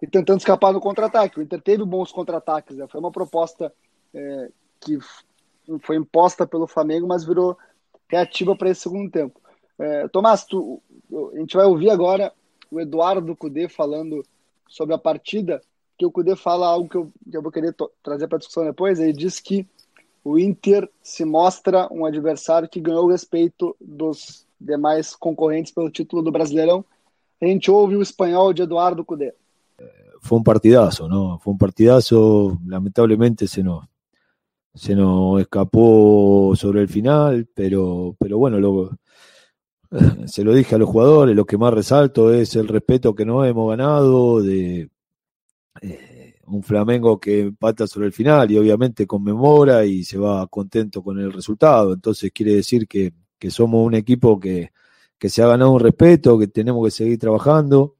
e 0.00 0.06
tentando 0.06 0.38
escapar 0.38 0.72
no 0.72 0.80
contra-ataque. 0.80 1.38
O 1.38 1.42
Inter 1.42 1.60
teve 1.60 1.84
bons 1.84 2.12
contra-ataques, 2.12 2.76
né? 2.76 2.86
foi 2.88 3.00
uma 3.00 3.10
proposta 3.10 3.72
é, 4.14 4.50
que 4.80 4.98
foi 5.80 5.96
imposta 5.96 6.46
pelo 6.46 6.66
Flamengo, 6.66 7.06
mas 7.06 7.24
virou 7.24 7.56
reativa 8.08 8.56
para 8.56 8.70
esse 8.70 8.82
segundo 8.82 9.10
tempo. 9.10 9.40
É, 9.78 10.08
Tomás, 10.08 10.44
tu, 10.44 10.80
a 11.34 11.38
gente 11.38 11.56
vai 11.56 11.66
ouvir 11.66 11.90
agora 11.90 12.32
o 12.70 12.80
Eduardo 12.80 13.36
Cudê 13.36 13.68
falando 13.68 14.24
sobre 14.68 14.94
a 14.94 14.98
partida 14.98 15.60
que 15.98 16.06
o 16.06 16.12
Cudê 16.12 16.36
fala 16.36 16.68
algo 16.68 16.88
que 16.88 16.96
eu, 16.96 17.12
que 17.28 17.36
eu 17.36 17.42
vou 17.42 17.50
querer 17.50 17.74
trazer 18.02 18.28
para 18.28 18.36
a 18.36 18.38
discussão 18.38 18.64
depois. 18.64 19.00
Ele 19.00 19.12
diz 19.12 19.40
que 19.40 19.66
o 20.22 20.38
Inter 20.38 20.88
se 21.02 21.24
mostra 21.24 21.88
um 21.92 22.04
adversário 22.04 22.68
que 22.68 22.80
ganhou 22.80 23.04
o 23.04 23.10
respeito 23.10 23.76
dos 23.80 24.46
demais 24.60 25.14
concorrentes 25.14 25.72
pelo 25.72 25.90
título 25.90 26.22
do 26.22 26.32
Brasileirão. 26.32 26.84
A 27.40 27.46
gente 27.46 27.70
ouve 27.70 27.96
o 27.96 28.02
espanhol 28.02 28.52
de 28.52 28.62
Eduardo 28.62 29.04
Cudê. 29.04 29.34
Fue 30.20 30.38
un 30.38 30.44
partidazo, 30.44 31.08
¿no? 31.08 31.38
Fue 31.38 31.52
un 31.52 31.58
partidazo, 31.58 32.58
lamentablemente 32.66 33.46
se 33.46 33.62
nos, 33.62 33.84
se 34.74 34.96
nos 34.96 35.40
escapó 35.40 36.54
sobre 36.56 36.80
el 36.80 36.88
final, 36.88 37.48
pero, 37.54 38.16
pero 38.18 38.36
bueno, 38.36 38.58
lo, 38.58 38.90
se 40.26 40.42
lo 40.42 40.52
dije 40.52 40.74
a 40.74 40.78
los 40.78 40.88
jugadores, 40.88 41.36
lo 41.36 41.46
que 41.46 41.56
más 41.56 41.72
resalto 41.72 42.34
es 42.34 42.56
el 42.56 42.66
respeto 42.66 43.14
que 43.14 43.24
nos 43.24 43.46
hemos 43.46 43.70
ganado, 43.70 44.42
de, 44.42 44.90
eh, 45.82 46.34
un 46.46 46.62
Flamengo 46.62 47.20
que 47.20 47.40
empata 47.40 47.86
sobre 47.86 48.06
el 48.06 48.12
final 48.12 48.50
y 48.50 48.58
obviamente 48.58 49.06
conmemora 49.06 49.84
y 49.84 50.04
se 50.04 50.18
va 50.18 50.46
contento 50.46 51.02
con 51.02 51.18
el 51.18 51.32
resultado. 51.32 51.92
Entonces 51.92 52.32
quiere 52.32 52.54
decir 52.54 52.86
que, 52.88 53.12
que 53.38 53.50
somos 53.50 53.86
un 53.86 53.94
equipo 53.94 54.38
que, 54.40 54.72
que, 55.18 55.28
se 55.28 55.42
ha 55.42 55.46
ganado 55.48 55.72
un 55.72 55.80
respeto, 55.80 56.38
que 56.38 56.48
tenemos 56.48 56.84
que 56.84 56.90
seguir 56.90 57.18
trabajando, 57.18 57.96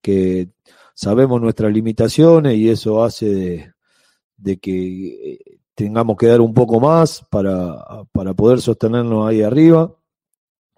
que 0.00 0.48
sabemos 0.94 1.40
nuestras 1.40 1.72
limitaciones 1.72 2.56
y 2.56 2.68
eso 2.68 3.02
hace 3.04 3.26
de, 3.26 3.72
de 4.36 4.56
que 4.58 5.32
eh, 5.32 5.58
tengamos 5.74 6.16
que 6.16 6.26
dar 6.26 6.40
un 6.40 6.54
poco 6.54 6.80
más 6.80 7.24
para, 7.30 8.04
para 8.12 8.34
poder 8.34 8.60
sostenernos 8.60 9.28
ahí 9.28 9.42
arriba 9.42 9.94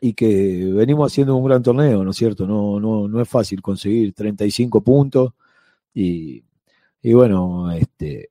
y 0.01 0.15
que 0.15 0.65
venimos 0.75 1.13
haciendo 1.13 1.37
un 1.37 1.45
gran 1.47 1.63
torneo, 1.63 2.05
¿no 2.05 2.11
es 2.11 2.17
cierto? 2.17 2.47
No, 2.47 2.81
no, 2.81 3.09
no 3.09 3.21
es 3.21 3.29
fácil 3.29 3.63
conseguir 3.63 4.15
35 4.15 4.81
puntos 4.83 5.33
y, 5.95 6.43
y 7.03 7.13
bueno, 7.13 7.71
este, 7.73 8.29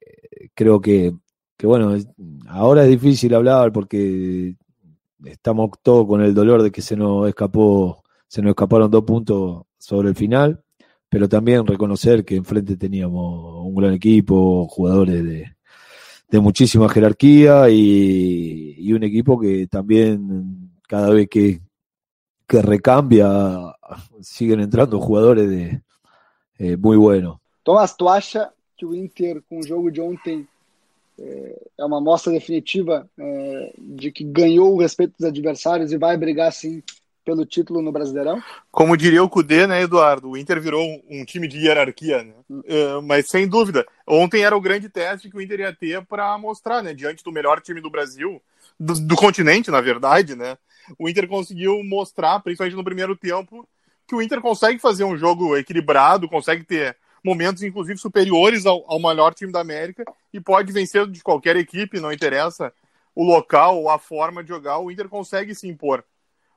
creo 0.54 0.80
que, 0.82 1.14
que, 1.58 1.68
bueno, 1.68 1.96
ahora 2.48 2.84
es 2.84 2.90
difícil 2.90 3.34
hablar 3.34 3.72
porque 3.72 4.56
estamos 5.26 5.72
todos 5.82 6.08
con 6.08 6.22
el 6.22 6.34
dolor 6.34 6.62
de 6.64 6.72
que 6.72 6.82
se 6.82 6.96
nos 6.96 7.28
escapó, 7.28 8.04
se 8.28 8.42
nos 8.42 8.52
escaparon 8.52 8.92
dos 8.92 9.04
puntos 9.04 9.64
sobre 9.78 10.10
el 10.10 10.16
final, 10.16 10.64
pero 11.10 11.28
también 11.28 11.66
reconocer 11.66 12.24
que 12.24 12.36
enfrente 12.36 12.78
teníamos 12.78 13.66
un 13.66 13.76
gran 13.76 13.94
equipo, 13.94 14.68
jugadores 14.68 15.24
de, 15.24 15.56
de 16.30 16.40
muchísima 16.40 16.88
jerarquía 16.90 17.70
y, 17.70 18.92
un 18.94 19.04
equipo 19.04 19.40
que 19.40 19.68
también 19.68 20.72
cada 20.88 21.10
vez 21.10 21.28
que, 21.30 21.62
recambia 22.48 23.76
siguen 24.22 24.62
entrando 24.62 25.00
jugadores 25.00 25.48
de 25.48 25.84
eh, 26.58 26.76
muy 26.78 26.98
buenos. 26.98 27.38
Tomás, 27.62 27.96
tu 27.96 28.10
acha 28.10 28.52
que 28.76 28.88
o 28.88 28.96
Inter, 28.96 29.44
com 29.48 29.60
o 29.60 29.68
jogo 29.68 29.92
de 29.92 30.02
ontem, 30.02 30.48
é, 31.22 31.86
uma 31.86 32.00
mostra 32.00 32.32
definitiva 32.32 33.10
é, 33.18 33.74
de 33.78 34.12
que 34.12 34.24
ganhou 34.24 34.74
o 34.74 34.80
respeito 34.80 35.14
dos 35.18 35.28
adversários 35.28 35.92
e 35.92 35.98
vai 35.98 36.18
brigar, 36.18 36.52
sim, 36.52 36.82
pelo 37.26 37.46
título 37.46 37.82
no 37.82 37.92
Brasileirão? 37.92 38.42
Como 38.72 38.98
diria 38.98 39.24
o 39.24 39.30
Cudê, 39.30 39.68
né, 39.68 39.82
Eduardo? 39.82 40.30
O 40.30 40.38
Inter 40.38 40.60
virou 40.60 40.84
um, 41.10 41.26
time 41.26 41.48
de 41.48 41.58
hierarquia, 41.58 42.24
né? 42.24 42.34
Hum. 42.50 42.62
Uh, 42.62 43.02
mas 43.04 43.28
sem 43.28 43.48
dúvida, 43.48 43.86
ontem 44.08 44.44
era 44.44 44.56
o 44.56 44.62
grande 44.62 44.90
teste 44.90 45.30
que 45.30 45.38
o 45.38 45.42
Inter 45.42 45.60
ia 45.60 45.74
ter 45.74 46.04
para 46.06 46.38
mostrar, 46.38 46.82
né, 46.82 46.94
diante 46.94 47.24
do 47.24 47.32
melhor 47.32 47.62
time 47.62 47.82
do 47.82 47.90
Brasil, 47.90 48.42
do, 48.80 48.94
do, 48.94 49.16
continente, 49.16 49.70
na 49.70 49.82
verdade, 49.82 50.36
né? 50.36 50.58
O 50.98 51.08
Inter 51.08 51.28
conseguiu 51.28 51.84
mostrar, 51.84 52.40
principalmente 52.40 52.76
no 52.76 52.84
primeiro 52.84 53.16
tempo, 53.16 53.68
que 54.08 54.16
o 54.16 54.22
Inter 54.22 54.42
consegue 54.42 54.80
fazer 54.80 55.04
um 55.04 55.18
jogo 55.18 55.56
equilibrado, 55.56 56.28
consegue 56.28 56.64
ter 56.64 56.98
momentos, 57.24 57.62
inclusive, 57.62 58.00
superiores 58.00 58.66
ao, 58.66 58.84
ao 58.92 59.00
maior 59.00 59.36
time 59.36 59.52
da 59.52 59.60
América 59.60 60.04
e 60.34 60.40
pode 60.40 60.72
vencer 60.72 61.08
de 61.08 61.22
qualquer 61.22 61.56
equipe, 61.56 62.00
não 62.00 62.12
interessa 62.12 62.74
o 63.16 63.24
local 63.24 63.78
ou 63.78 63.90
a 63.90 64.00
forma 64.00 64.44
de 64.44 64.50
jogar, 64.50 64.80
o 64.80 64.92
Inter 64.92 65.10
consegue 65.10 65.54
se 65.54 65.68
impor. 65.68 66.04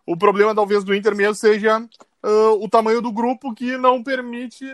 O 0.07 0.17
problema, 0.17 0.55
talvez, 0.55 0.85
do 0.85 0.95
Inter 0.95 1.15
mesmo 1.15 1.35
seja 1.35 1.79
uh, 1.79 2.63
o 2.63 2.69
tamanho 2.69 3.01
do 3.01 3.13
grupo 3.13 3.55
que 3.55 3.77
não 3.77 4.03
permite 4.03 4.65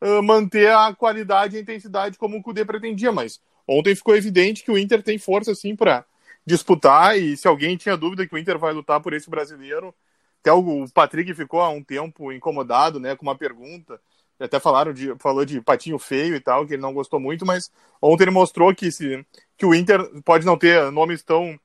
uh, 0.00 0.22
manter 0.22 0.72
a 0.72 0.94
qualidade 0.94 1.56
e 1.56 1.58
a 1.58 1.62
intensidade 1.62 2.18
como 2.18 2.36
o 2.36 2.42
Cudê 2.42 2.64
pretendia, 2.64 3.12
mas 3.12 3.40
ontem 3.66 3.94
ficou 3.94 4.16
evidente 4.16 4.62
que 4.62 4.70
o 4.70 4.78
Inter 4.78 5.02
tem 5.02 5.18
força, 5.18 5.54
sim, 5.54 5.74
para 5.74 6.04
disputar, 6.44 7.16
e 7.18 7.36
se 7.36 7.46
alguém 7.46 7.76
tinha 7.76 7.96
dúvida 7.96 8.26
que 8.26 8.34
o 8.34 8.38
Inter 8.38 8.58
vai 8.58 8.72
lutar 8.72 9.00
por 9.00 9.12
esse 9.12 9.30
brasileiro, 9.30 9.94
até 10.40 10.52
o 10.52 10.84
Patrick 10.92 11.32
ficou 11.34 11.60
há 11.60 11.70
um 11.70 11.82
tempo 11.82 12.32
incomodado, 12.32 12.98
né, 12.98 13.14
com 13.14 13.22
uma 13.22 13.36
pergunta, 13.36 14.00
até 14.42 14.58
falaram 14.58 14.92
de, 14.92 15.14
falou 15.18 15.44
de 15.44 15.60
patinho 15.60 15.98
feio 15.98 16.34
e 16.34 16.40
tal, 16.40 16.66
que 16.66 16.74
ele 16.74 16.82
não 16.82 16.92
gostou 16.92 17.20
muito, 17.20 17.46
mas 17.46 17.70
ontem 18.00 18.24
ele 18.24 18.30
mostrou 18.30 18.74
que, 18.74 18.90
se, 18.90 19.24
que 19.56 19.64
o 19.64 19.74
Inter 19.74 20.00
pode 20.22 20.44
não 20.44 20.56
ter 20.58 20.90
nomes 20.90 21.22
tão, 21.22 21.58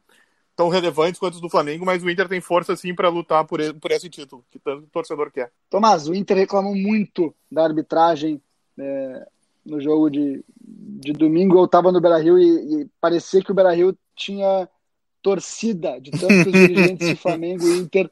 tão 0.56 0.70
relevantes 0.70 1.20
quanto 1.20 1.36
os 1.36 1.42
do 1.42 1.50
Flamengo, 1.50 1.86
mas 1.86 2.04
o 2.04 2.10
Inter 2.10 2.28
tem 2.28 2.40
força 2.40 2.76
sim 2.76 2.94
para 2.94 3.10
lutar 3.10 3.46
por, 3.46 3.60
por 3.76 3.92
esse 3.92 4.10
título, 4.10 4.44
que 4.52 4.60
tanto 4.60 4.84
o 4.84 4.90
torcedor 4.90 5.32
quer. 5.32 5.52
Tomás, 5.70 6.08
o 6.08 6.14
Inter 6.14 6.38
reclamou 6.38 6.76
muito 6.76 7.34
da 7.52 7.64
arbitragem 7.64 8.42
é, 8.78 9.28
no 9.66 9.82
jogo 9.82 10.10
de, 10.10 10.44
de 10.60 11.14
domingo. 11.14 11.58
Eu 11.58 11.66
estava 11.66 11.92
no 11.92 12.00
Beira 12.00 12.20
Rio 12.20 12.38
e, 12.38 12.82
e 12.82 12.90
parecia 13.02 13.44
que 13.44 13.52
o 13.52 13.56
Beira 13.56 13.74
Rio 13.74 13.98
tinha 14.16 14.70
torcida 15.22 16.00
de 16.00 16.12
tantos 16.12 16.52
dirigentes 16.54 17.10
do 17.10 17.18
Flamengo 17.18 17.68
e 17.68 17.80
Inter 17.80 18.10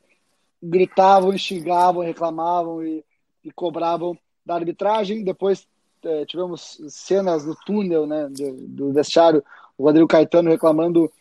gritavam, 0.62 1.38
xingavam, 1.38 2.04
reclamavam 2.04 2.84
e, 2.84 3.04
e 3.44 3.52
cobravam 3.52 4.18
da 4.46 4.56
arbitragem. 4.56 5.24
Depois 5.24 5.68
é, 6.04 6.26
tivemos 6.26 6.80
cenas 6.90 7.46
no 7.46 7.56
túnel 7.66 8.06
né, 8.06 8.28
do, 8.30 8.54
do 8.68 8.94
vestiário, 8.94 9.44
o 9.78 9.84
Rodrigo 9.84 10.08
Caetano 10.08 10.50
reclamando 10.50 11.12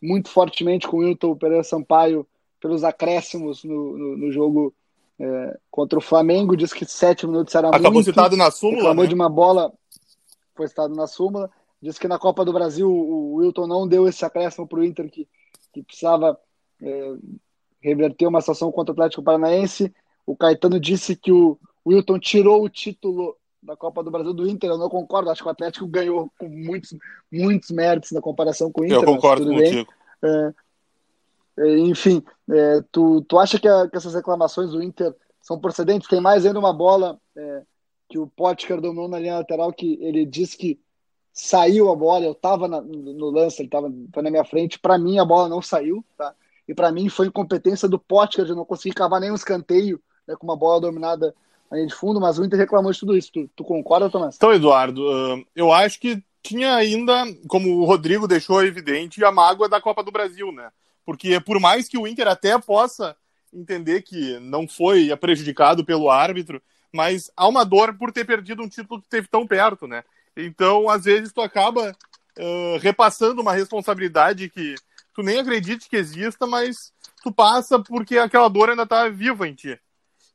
muito 0.00 0.28
fortemente 0.28 0.86
com 0.86 0.98
o 0.98 1.00
Wilton 1.00 1.34
Pereira 1.36 1.64
Sampaio 1.64 2.26
pelos 2.60 2.84
acréscimos 2.84 3.64
no, 3.64 3.96
no, 3.96 4.16
no 4.16 4.32
jogo 4.32 4.72
é, 5.18 5.58
contra 5.70 5.98
o 5.98 6.02
Flamengo. 6.02 6.56
Diz 6.56 6.72
que 6.72 6.84
sete 6.84 7.26
minutos 7.26 7.54
era 7.54 7.68
Acabou 7.68 7.92
muito. 7.92 8.06
citado 8.06 8.36
na 8.36 8.50
súmula. 8.50 8.76
Reclamou 8.78 9.04
né? 9.04 9.08
de 9.08 9.14
uma 9.14 9.28
bola, 9.28 9.72
foi 10.54 10.68
citado 10.68 10.94
na 10.94 11.06
súmula. 11.06 11.50
Diz 11.80 11.98
que 11.98 12.08
na 12.08 12.18
Copa 12.18 12.44
do 12.44 12.52
Brasil 12.52 12.90
o 12.90 13.34
Wilton 13.36 13.66
não 13.66 13.86
deu 13.86 14.08
esse 14.08 14.24
acréscimo 14.24 14.66
para 14.66 14.78
o 14.78 14.84
Inter 14.84 15.10
que, 15.10 15.28
que 15.72 15.82
precisava 15.82 16.38
é, 16.80 17.14
reverter 17.82 18.26
uma 18.26 18.40
situação 18.40 18.72
contra 18.72 18.92
o 18.92 18.94
Atlético 18.94 19.22
Paranaense. 19.22 19.92
O 20.24 20.34
Caetano 20.34 20.80
disse 20.80 21.14
que 21.14 21.30
o, 21.30 21.58
o 21.84 21.90
Wilton 21.90 22.18
tirou 22.18 22.64
o 22.64 22.68
título 22.68 23.36
da 23.62 23.76
Copa 23.76 24.02
do 24.02 24.10
Brasil 24.10 24.32
do 24.32 24.48
Inter. 24.48 24.70
Eu 24.70 24.78
não 24.78 24.88
concordo. 24.88 25.30
Acho 25.30 25.42
que 25.42 25.48
o 25.48 25.52
Atlético 25.52 25.86
ganhou 25.86 26.30
com 26.38 26.48
muitos, 26.48 26.94
muitos 27.30 27.70
méritos 27.70 28.12
na 28.12 28.20
comparação 28.20 28.70
com 28.70 28.82
o 28.82 28.84
Inter. 28.84 28.98
Eu 28.98 29.04
concordo 29.04 29.46
contigo. 29.46 29.92
É, 30.22 30.54
é, 31.58 31.78
enfim, 31.78 32.22
é, 32.50 32.82
tu, 32.90 33.22
tu 33.22 33.38
acha 33.38 33.58
que, 33.58 33.68
a, 33.68 33.88
que, 33.88 33.96
essas 33.96 34.14
reclamações 34.14 34.70
do 34.70 34.82
Inter 34.82 35.14
são 35.40 35.58
procedentes? 35.58 36.08
Tem 36.08 36.20
mais 36.20 36.44
ainda 36.44 36.58
uma 36.58 36.72
bola 36.72 37.18
é, 37.36 37.62
que 38.08 38.18
o 38.18 38.26
Potker 38.26 38.80
dominou 38.80 39.08
na 39.08 39.18
linha 39.18 39.38
lateral 39.38 39.72
que 39.72 39.98
ele 40.00 40.24
disse 40.24 40.56
que 40.56 40.80
saiu 41.32 41.90
a 41.90 41.96
bola. 41.96 42.24
Eu 42.24 42.32
estava 42.32 42.68
no 42.68 43.30
lance, 43.30 43.60
ele 43.60 43.68
estava 43.68 43.88
na 43.88 44.30
minha 44.30 44.44
frente. 44.44 44.78
Para 44.78 44.98
mim, 44.98 45.18
a 45.18 45.24
bola 45.24 45.48
não 45.48 45.60
saiu. 45.60 46.04
Tá? 46.16 46.34
E 46.66 46.74
para 46.74 46.90
mim, 46.90 47.08
foi 47.08 47.26
incompetência 47.26 47.88
do 47.88 47.98
Potker 47.98 48.44
de 48.44 48.54
não 48.54 48.64
conseguir 48.64 48.94
cavar 48.94 49.20
nenhum 49.20 49.34
escanteio 49.34 50.00
né, 50.26 50.34
com 50.36 50.46
uma 50.46 50.56
bola 50.56 50.80
dominada 50.80 51.34
linha 51.74 51.86
de 51.86 51.94
fundo, 51.94 52.20
mas 52.20 52.38
o 52.38 52.44
Inter 52.44 52.58
reclamou 52.58 52.92
de 52.92 52.98
tudo 52.98 53.16
isso. 53.16 53.30
Tu, 53.32 53.48
tu 53.54 53.64
concorda, 53.64 54.10
Tomás? 54.10 54.36
Então, 54.36 54.52
Eduardo, 54.52 55.02
eu 55.54 55.72
acho 55.72 56.00
que 56.00 56.22
tinha 56.42 56.74
ainda, 56.74 57.24
como 57.48 57.78
o 57.78 57.84
Rodrigo 57.84 58.28
deixou 58.28 58.62
evidente, 58.62 59.24
a 59.24 59.32
mágoa 59.32 59.68
da 59.68 59.80
Copa 59.80 60.02
do 60.02 60.12
Brasil, 60.12 60.52
né? 60.52 60.70
Porque 61.04 61.40
por 61.40 61.58
mais 61.58 61.88
que 61.88 61.98
o 61.98 62.06
Inter 62.06 62.28
até 62.28 62.58
possa 62.58 63.16
entender 63.52 64.02
que 64.02 64.38
não 64.40 64.68
foi 64.68 65.14
prejudicado 65.16 65.84
pelo 65.84 66.10
árbitro, 66.10 66.60
mas 66.92 67.30
há 67.36 67.48
uma 67.48 67.64
dor 67.64 67.96
por 67.96 68.12
ter 68.12 68.24
perdido 68.24 68.62
um 68.62 68.68
título 68.68 69.00
que 69.00 69.06
esteve 69.06 69.26
tão 69.26 69.46
perto, 69.46 69.86
né? 69.86 70.04
Então, 70.36 70.88
às 70.88 71.04
vezes, 71.04 71.32
tu 71.32 71.40
acaba 71.40 71.90
uh, 71.90 72.78
repassando 72.80 73.40
uma 73.40 73.52
responsabilidade 73.52 74.50
que 74.50 74.74
tu 75.14 75.22
nem 75.22 75.38
acredite 75.38 75.88
que 75.88 75.96
exista, 75.96 76.46
mas 76.46 76.92
tu 77.22 77.32
passa 77.32 77.78
porque 77.78 78.18
aquela 78.18 78.48
dor 78.48 78.70
ainda 78.70 78.86
tá 78.86 79.08
viva 79.08 79.48
em 79.48 79.54
ti. 79.54 79.78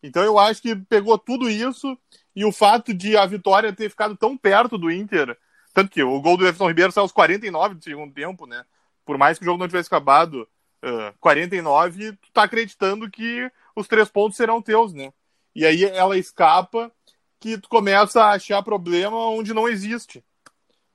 Então 0.02 0.24
eu 0.24 0.40
acho 0.40 0.62
que 0.62 0.76
pegou 0.76 1.18
tudo 1.18 1.50
isso 1.50 1.98
e 2.36 2.46
o 2.46 2.52
fato 2.52 2.94
de 2.94 3.18
a 3.18 3.26
vitória 3.26 3.74
ter 3.74 3.90
ficado 3.90 4.16
tão 4.16 4.38
perto 4.38 4.78
do 4.78 4.92
Inter, 4.92 5.38
tanto 5.74 5.92
que 5.92 6.02
o 6.02 6.22
gol 6.22 6.38
do 6.38 6.46
Everton 6.46 6.68
Ribeiro 6.68 6.92
saiu 6.92 7.04
aos 7.04 7.12
49 7.12 7.76
do 7.76 7.84
segundo 7.84 8.14
tempo, 8.14 8.46
né? 8.46 8.64
Por 9.06 9.18
mais 9.18 9.38
que 9.38 9.44
o 9.44 9.46
jogo 9.46 9.60
não 9.60 9.68
tivesse 9.68 9.88
acabado 9.88 10.48
uh, 10.84 11.18
49, 11.20 12.14
tu 12.14 12.32
tá 12.32 12.44
acreditando 12.44 13.10
que 13.10 13.52
os 13.76 13.88
três 13.88 14.10
pontos 14.10 14.38
serão 14.38 14.62
teus, 14.62 14.94
né? 14.94 15.12
E 15.56 15.66
aí 15.66 15.84
ela 15.84 16.18
escapa 16.18 16.92
que 17.40 17.58
tu 17.58 17.70
começa 17.70 18.24
a 18.24 18.32
achar 18.32 18.62
problema 18.64 19.18
onde 19.30 19.54
não 19.54 19.68
existe. 19.68 20.24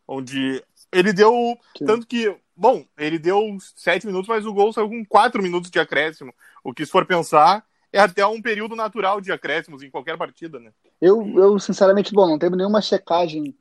Onde 0.06 0.62
ele 0.92 1.12
deu. 1.12 1.58
Sim. 1.76 1.84
Tanto 1.87 2.06
que. 2.06 2.34
Bom, 2.56 2.87
ele 2.96 3.18
deu 3.18 3.56
sete 3.75 4.06
minutos, 4.06 4.28
mas 4.28 4.46
o 4.46 4.52
gol 4.52 4.73
saiu 4.73 4.88
com 4.88 5.04
quatro 5.04 5.42
minutos 5.42 5.70
de 5.70 5.80
acréscimo. 5.80 6.32
O 6.62 6.73
que, 6.73 6.87
se 6.87 6.92
for 6.92 7.04
pensar, 7.04 7.66
é 7.95 8.01
até 8.01 8.27
um 8.27 8.43
período 8.43 8.75
natural 8.75 9.21
de 9.21 9.31
acréscimos 9.31 9.81
em 9.85 9.89
qualquer 9.89 10.19
partida, 10.19 10.59
né? 10.59 10.73
Eu, 11.01 11.25
eu 11.39 11.59
sinceramente, 11.61 12.13
bom, 12.13 12.27
não 12.27 12.39
teve 12.39 12.57
nenhuma 12.57 12.83
checagem 12.83 13.55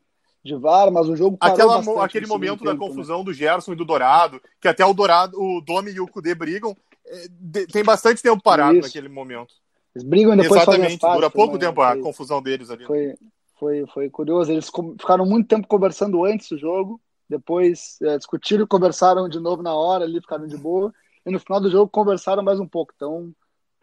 de 0.43 0.55
VAR, 0.55 0.91
mas 0.91 1.07
o 1.07 1.15
jogo 1.15 1.37
Aquela, 1.39 2.03
aquele 2.03 2.25
momento 2.25 2.63
da 2.63 2.71
tempo, 2.71 2.87
confusão 2.87 3.19
né? 3.19 3.25
do 3.25 3.33
Gerson 3.33 3.73
e 3.73 3.75
do 3.75 3.85
Dourado, 3.85 4.41
que 4.59 4.67
até 4.67 4.83
o 4.83 4.93
Dourado, 4.93 5.39
o 5.39 5.61
Domi 5.61 5.91
e 5.91 5.99
o 5.99 6.07
Kudê 6.07 6.33
brigam, 6.33 6.75
é, 7.05 7.27
de, 7.29 7.67
tem 7.67 7.83
bastante 7.83 8.23
tempo 8.23 8.41
parado 8.41 8.79
Isso. 8.79 8.87
naquele 8.87 9.07
momento. 9.07 9.53
Eles 9.93 10.03
brigam 10.03 10.33
e 10.33 10.37
depois 10.37 10.63
Exatamente, 10.63 10.97
dura 10.97 11.29
pouco 11.29 11.59
tempo 11.59 11.79
a 11.81 11.95
confusão 11.95 12.41
deles 12.41 12.71
ali. 12.71 12.85
Foi, 12.85 13.13
foi, 13.59 13.85
foi 13.93 14.09
curioso, 14.09 14.51
eles 14.51 14.71
ficaram 14.99 15.27
muito 15.27 15.47
tempo 15.47 15.67
conversando 15.67 16.25
antes 16.25 16.49
do 16.49 16.57
jogo, 16.57 16.99
depois 17.29 17.99
é, 18.01 18.17
discutiram 18.17 18.63
e 18.63 18.67
conversaram 18.67 19.29
de 19.29 19.39
novo 19.39 19.61
na 19.61 19.75
hora 19.75 20.05
ali, 20.05 20.19
ficaram 20.19 20.47
de 20.47 20.57
boa, 20.57 20.91
e 21.23 21.31
no 21.31 21.39
final 21.39 21.61
do 21.61 21.69
jogo 21.69 21.87
conversaram 21.91 22.41
mais 22.41 22.59
um 22.59 22.67
pouco, 22.67 22.91
então 22.95 23.31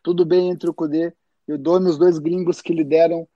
tudo 0.02 0.25
bem 0.25 0.50
entre 0.50 0.69
o 0.69 0.75
Cudê 0.75 1.12
e 1.47 1.52
o 1.52 1.59
Domi, 1.59 1.88
os 1.88 1.99
dois 1.99 2.19
gringos 2.19 2.61
que 2.61 2.73
lideram 2.73 3.23
o 3.23 3.28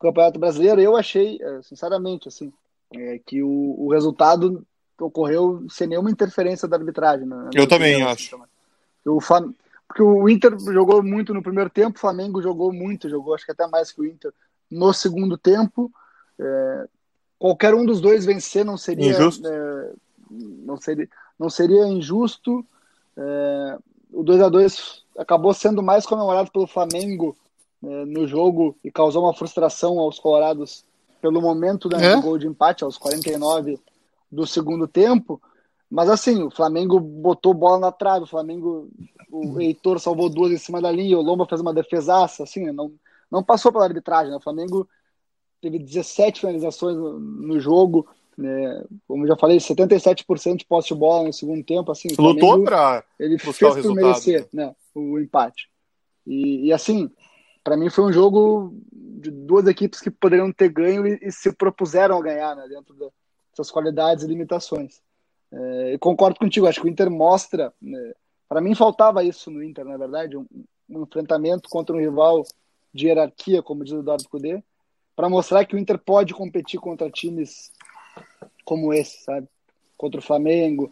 Campeonato 0.00 0.38
Brasileiro. 0.38 0.80
Eu 0.80 0.96
achei, 0.96 1.38
é, 1.40 1.62
sinceramente, 1.62 2.28
assim, 2.28 2.52
é, 2.94 3.20
que 3.24 3.42
o, 3.42 3.74
o, 3.78 3.92
resultado 3.92 4.66
ocorreu 4.98 5.64
sem 5.68 5.86
nenhuma 5.86 6.10
interferência 6.10 6.66
da 6.66 6.76
arbitragem. 6.76 7.26
Né? 7.26 7.50
Eu 7.54 7.68
também 7.68 8.02
acho. 8.02 8.34
Assim, 8.34 8.44
o 9.04 9.20
Flam... 9.20 9.52
Porque 9.86 10.02
o 10.02 10.28
Inter 10.28 10.58
jogou 10.58 11.02
muito 11.02 11.32
no 11.32 11.42
primeiro 11.42 11.70
tempo, 11.70 11.96
o 11.96 12.00
Flamengo 12.00 12.42
jogou 12.42 12.70
muito, 12.72 13.08
jogou 13.08 13.34
acho 13.34 13.46
que 13.46 13.52
até 13.52 13.66
mais 13.66 13.90
que 13.90 14.02
o 14.02 14.04
Inter 14.04 14.32
no 14.70 14.92
segundo 14.92 15.38
tempo. 15.38 15.90
É... 16.38 16.84
qualquer 17.38 17.74
um 17.74 17.86
dos 17.86 17.98
dois 17.98 18.26
vencer 18.26 18.66
não 18.66 18.76
seria 18.76 19.10
injusto. 19.10 19.48
É... 19.48 19.92
não 20.30 20.76
seria 20.76 21.08
não 21.38 21.48
seria 21.48 21.86
injusto. 21.86 22.66
O 24.12 24.22
2 24.22 24.42
a 24.42 24.48
2 24.48 25.04
acabou 25.18 25.52
sendo 25.52 25.82
mais 25.82 26.06
comemorado 26.06 26.50
pelo 26.50 26.66
Flamengo 26.66 27.36
né, 27.82 28.04
no 28.04 28.26
jogo 28.26 28.76
e 28.84 28.90
causou 28.90 29.24
uma 29.24 29.34
frustração 29.34 29.98
aos 29.98 30.18
colorados 30.18 30.84
pelo 31.20 31.42
momento 31.42 31.88
né, 31.88 32.12
é? 32.12 32.16
do 32.16 32.22
gol 32.22 32.38
de 32.38 32.46
empate 32.46 32.84
aos 32.84 32.96
49 32.96 33.78
do 34.30 34.46
segundo 34.46 34.86
tempo. 34.86 35.42
Mas 35.90 36.08
assim, 36.08 36.42
o 36.42 36.50
Flamengo 36.50 37.00
botou 37.00 37.52
bola 37.52 37.78
na 37.78 37.90
trave, 37.92 38.24
o 38.24 38.28
Flamengo, 38.28 38.88
o 39.30 39.60
Heitor 39.60 39.98
salvou 39.98 40.28
duas 40.28 40.52
em 40.52 40.58
cima 40.58 40.80
da 40.80 40.92
linha, 40.92 41.18
o 41.18 41.22
Lomba 41.22 41.46
fez 41.46 41.60
uma 41.60 41.74
defesaça, 41.74 42.44
assim, 42.44 42.70
não, 42.70 42.92
não 43.30 43.42
passou 43.42 43.72
pela 43.72 43.84
arbitragem. 43.84 44.30
Né? 44.30 44.36
O 44.36 44.42
Flamengo 44.42 44.88
teve 45.60 45.78
17 45.78 46.40
finalizações 46.40 46.96
no, 46.96 47.18
no 47.18 47.58
jogo, 47.58 48.06
né? 48.36 48.84
Como 49.08 49.26
já 49.26 49.36
falei, 49.36 49.58
77% 49.58 50.58
de 50.58 50.64
posse 50.64 50.88
de 50.88 50.94
bola 50.94 51.26
no 51.26 51.32
segundo 51.32 51.64
tempo. 51.64 51.90
Assim, 51.90 52.08
Lutou 52.16 52.62
para 52.62 53.02
ele 53.18 53.36
fez 53.36 53.58
por 53.58 53.94
merecer 53.94 54.46
né? 54.52 54.72
O 54.98 55.20
empate. 55.20 55.68
E, 56.26 56.66
e 56.66 56.72
assim, 56.72 57.10
para 57.64 57.76
mim 57.76 57.90
foi 57.90 58.04
um 58.04 58.12
jogo 58.12 58.74
de 58.92 59.30
duas 59.30 59.66
equipes 59.66 60.00
que 60.00 60.10
poderiam 60.10 60.52
ter 60.52 60.68
ganho 60.68 61.06
e, 61.06 61.18
e 61.22 61.32
se 61.32 61.52
propuseram 61.52 62.18
a 62.18 62.22
ganhar 62.22 62.54
né? 62.54 62.66
dentro 62.68 62.94
das 62.94 63.10
suas 63.54 63.70
qualidades 63.70 64.24
e 64.24 64.28
limitações. 64.28 65.00
É, 65.50 65.94
eu 65.94 65.98
concordo 65.98 66.38
contigo, 66.38 66.66
acho 66.66 66.80
que 66.80 66.86
o 66.86 66.90
Inter 66.90 67.10
mostra. 67.10 67.72
Né? 67.80 68.12
Para 68.48 68.60
mim 68.60 68.74
faltava 68.74 69.24
isso 69.24 69.50
no 69.50 69.62
Inter, 69.62 69.84
na 69.84 69.96
verdade, 69.96 70.36
um, 70.36 70.46
um 70.88 71.02
enfrentamento 71.02 71.68
contra 71.68 71.94
um 71.96 72.00
rival 72.00 72.44
de 72.92 73.06
hierarquia, 73.06 73.62
como 73.62 73.84
diz 73.84 73.92
o 73.92 74.00
Eduardo 74.00 74.28
Cudê, 74.28 74.62
para 75.14 75.28
mostrar 75.28 75.64
que 75.64 75.74
o 75.74 75.78
Inter 75.78 75.98
pode 75.98 76.32
competir 76.32 76.80
contra 76.80 77.10
times 77.10 77.72
como 78.64 78.92
esse, 78.92 79.24
sabe? 79.24 79.48
Contra 79.96 80.20
o 80.20 80.22
Flamengo, 80.22 80.90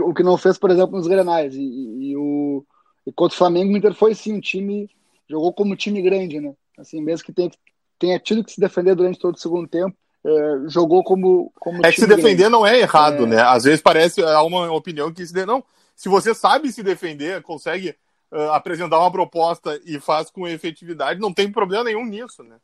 o 0.00 0.12
que 0.12 0.22
não 0.22 0.36
fez, 0.36 0.58
por 0.58 0.70
exemplo, 0.70 0.96
nos 0.96 1.06
Grenais. 1.06 1.54
E, 1.54 1.62
e, 1.62 2.10
e 2.10 2.16
o 2.16 2.64
e 3.10 3.12
contra 3.12 3.34
o 3.34 3.38
Flamengo, 3.38 3.74
o 3.74 3.76
Inter 3.76 3.92
foi 3.92 4.14
sim 4.14 4.32
um 4.32 4.40
time, 4.40 4.88
jogou 5.28 5.52
como 5.52 5.74
time 5.74 6.00
grande, 6.00 6.40
né? 6.40 6.54
Assim, 6.78 7.02
mesmo 7.02 7.26
que 7.26 7.32
tenha, 7.32 7.50
tenha 7.98 8.18
tido 8.20 8.44
que 8.44 8.52
se 8.52 8.60
defender 8.60 8.94
durante 8.94 9.18
todo 9.18 9.34
o 9.34 9.40
segundo 9.40 9.66
tempo, 9.66 9.96
é, 10.24 10.68
jogou 10.68 11.02
como, 11.02 11.52
como 11.58 11.84
É 11.84 11.90
que 11.90 12.00
se 12.00 12.06
defender 12.06 12.36
grande. 12.36 12.52
não 12.52 12.64
é 12.64 12.78
errado, 12.78 13.24
é... 13.24 13.26
né? 13.26 13.42
Às 13.42 13.64
vezes 13.64 13.82
parece 13.82 14.22
há 14.22 14.42
uma 14.42 14.70
opinião 14.72 15.12
que 15.12 15.26
se 15.26 15.34
de... 15.34 15.44
não, 15.44 15.64
se 15.96 16.08
você 16.08 16.32
sabe 16.32 16.72
se 16.72 16.84
defender, 16.84 17.42
consegue 17.42 17.96
uh, 18.30 18.52
apresentar 18.52 19.00
uma 19.00 19.10
proposta 19.10 19.80
e 19.84 19.98
faz 19.98 20.30
com 20.30 20.46
efetividade, 20.46 21.20
não 21.20 21.34
tem 21.34 21.50
problema 21.50 21.84
nenhum 21.84 22.06
nisso, 22.06 22.44
né? 22.44 22.56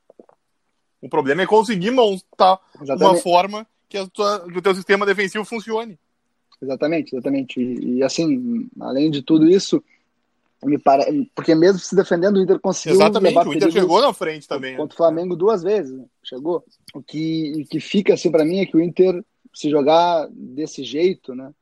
O 1.02 1.08
problema 1.08 1.42
é 1.42 1.46
conseguir 1.46 1.90
montar 1.90 2.58
Exatamente. 2.80 3.04
uma 3.04 3.16
forma 3.16 3.66
que, 3.88 4.06
tua, 4.10 4.46
que 4.48 4.58
o 4.58 4.62
teu 4.62 4.74
sistema 4.74 5.04
defensivo 5.04 5.44
funcione. 5.44 5.98
Exatamente, 6.62 7.14
exatamente. 7.14 7.60
E, 7.60 7.96
e, 7.96 8.02
assim, 8.02 8.68
além 8.80 9.10
de 9.10 9.22
tudo 9.22 9.48
isso, 9.48 9.82
me 10.64 10.78
pare... 10.78 11.30
porque 11.34 11.54
mesmo 11.54 11.78
se 11.78 11.94
defendendo, 11.94 12.36
o 12.36 12.42
Inter 12.42 12.58
conseguiu. 12.58 12.96
Exatamente, 12.96 13.38
o 13.38 13.54
Inter 13.54 13.70
chegou 13.70 14.00
na 14.00 14.12
frente 14.12 14.48
também. 14.48 14.72
Né? 14.72 14.78
Contra 14.78 14.94
o 14.94 14.96
Flamengo 14.96 15.36
duas 15.36 15.62
vezes, 15.62 16.00
chegou. 16.22 16.64
O 16.94 17.02
que, 17.02 17.62
o 17.62 17.68
que 17.68 17.80
fica 17.80 18.14
assim 18.14 18.30
para 18.30 18.44
mim 18.44 18.60
é 18.60 18.66
que 18.66 18.76
o 18.76 18.80
Inter, 18.80 19.22
se 19.54 19.70
jogar 19.70 20.28
desse 20.30 20.82
jeito, 20.82 21.34
né, 21.34 21.52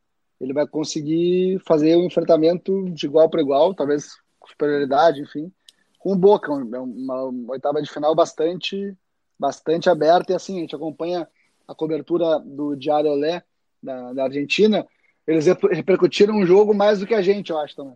ele 0.41 0.53
vai 0.53 0.67
conseguir 0.67 1.61
fazer 1.67 1.97
o 1.97 2.01
um 2.01 2.07
enfrentamento 2.07 2.91
de 2.91 3.07
igual 3.07 3.29
para 3.29 3.41
igual, 3.41 3.75
talvez 3.75 4.11
com 4.39 4.49
superioridade, 4.49 5.21
enfim, 5.21 5.51
com 5.99 6.13
o 6.13 6.17
Boca, 6.17 6.53
uma, 6.53 7.23
uma 7.23 7.53
oitava 7.53 7.81
de 7.81 7.91
final 7.91 8.15
bastante, 8.15 8.95
bastante 9.39 9.89
aberta 9.89 10.33
e 10.33 10.37
assim 10.37 10.59
a 10.59 10.61
gente 10.61 10.77
acompanha 10.77 11.27
a 11.67 11.75
cobertura 11.75 12.39
do 12.41 12.77
Diário 12.77 13.11
Olé 13.11 13.43
da, 13.83 14.13
da 14.13 14.25
Argentina, 14.25 14.87
eles 15.27 15.47
repercutiram 15.47 16.39
o 16.39 16.47
jogo 16.47 16.75
mais 16.75 17.01
do 17.01 17.07
que 17.07 17.15
a 17.15 17.23
gente, 17.23 17.51
eu 17.51 17.59
acho 17.59 17.75
também. 17.75 17.95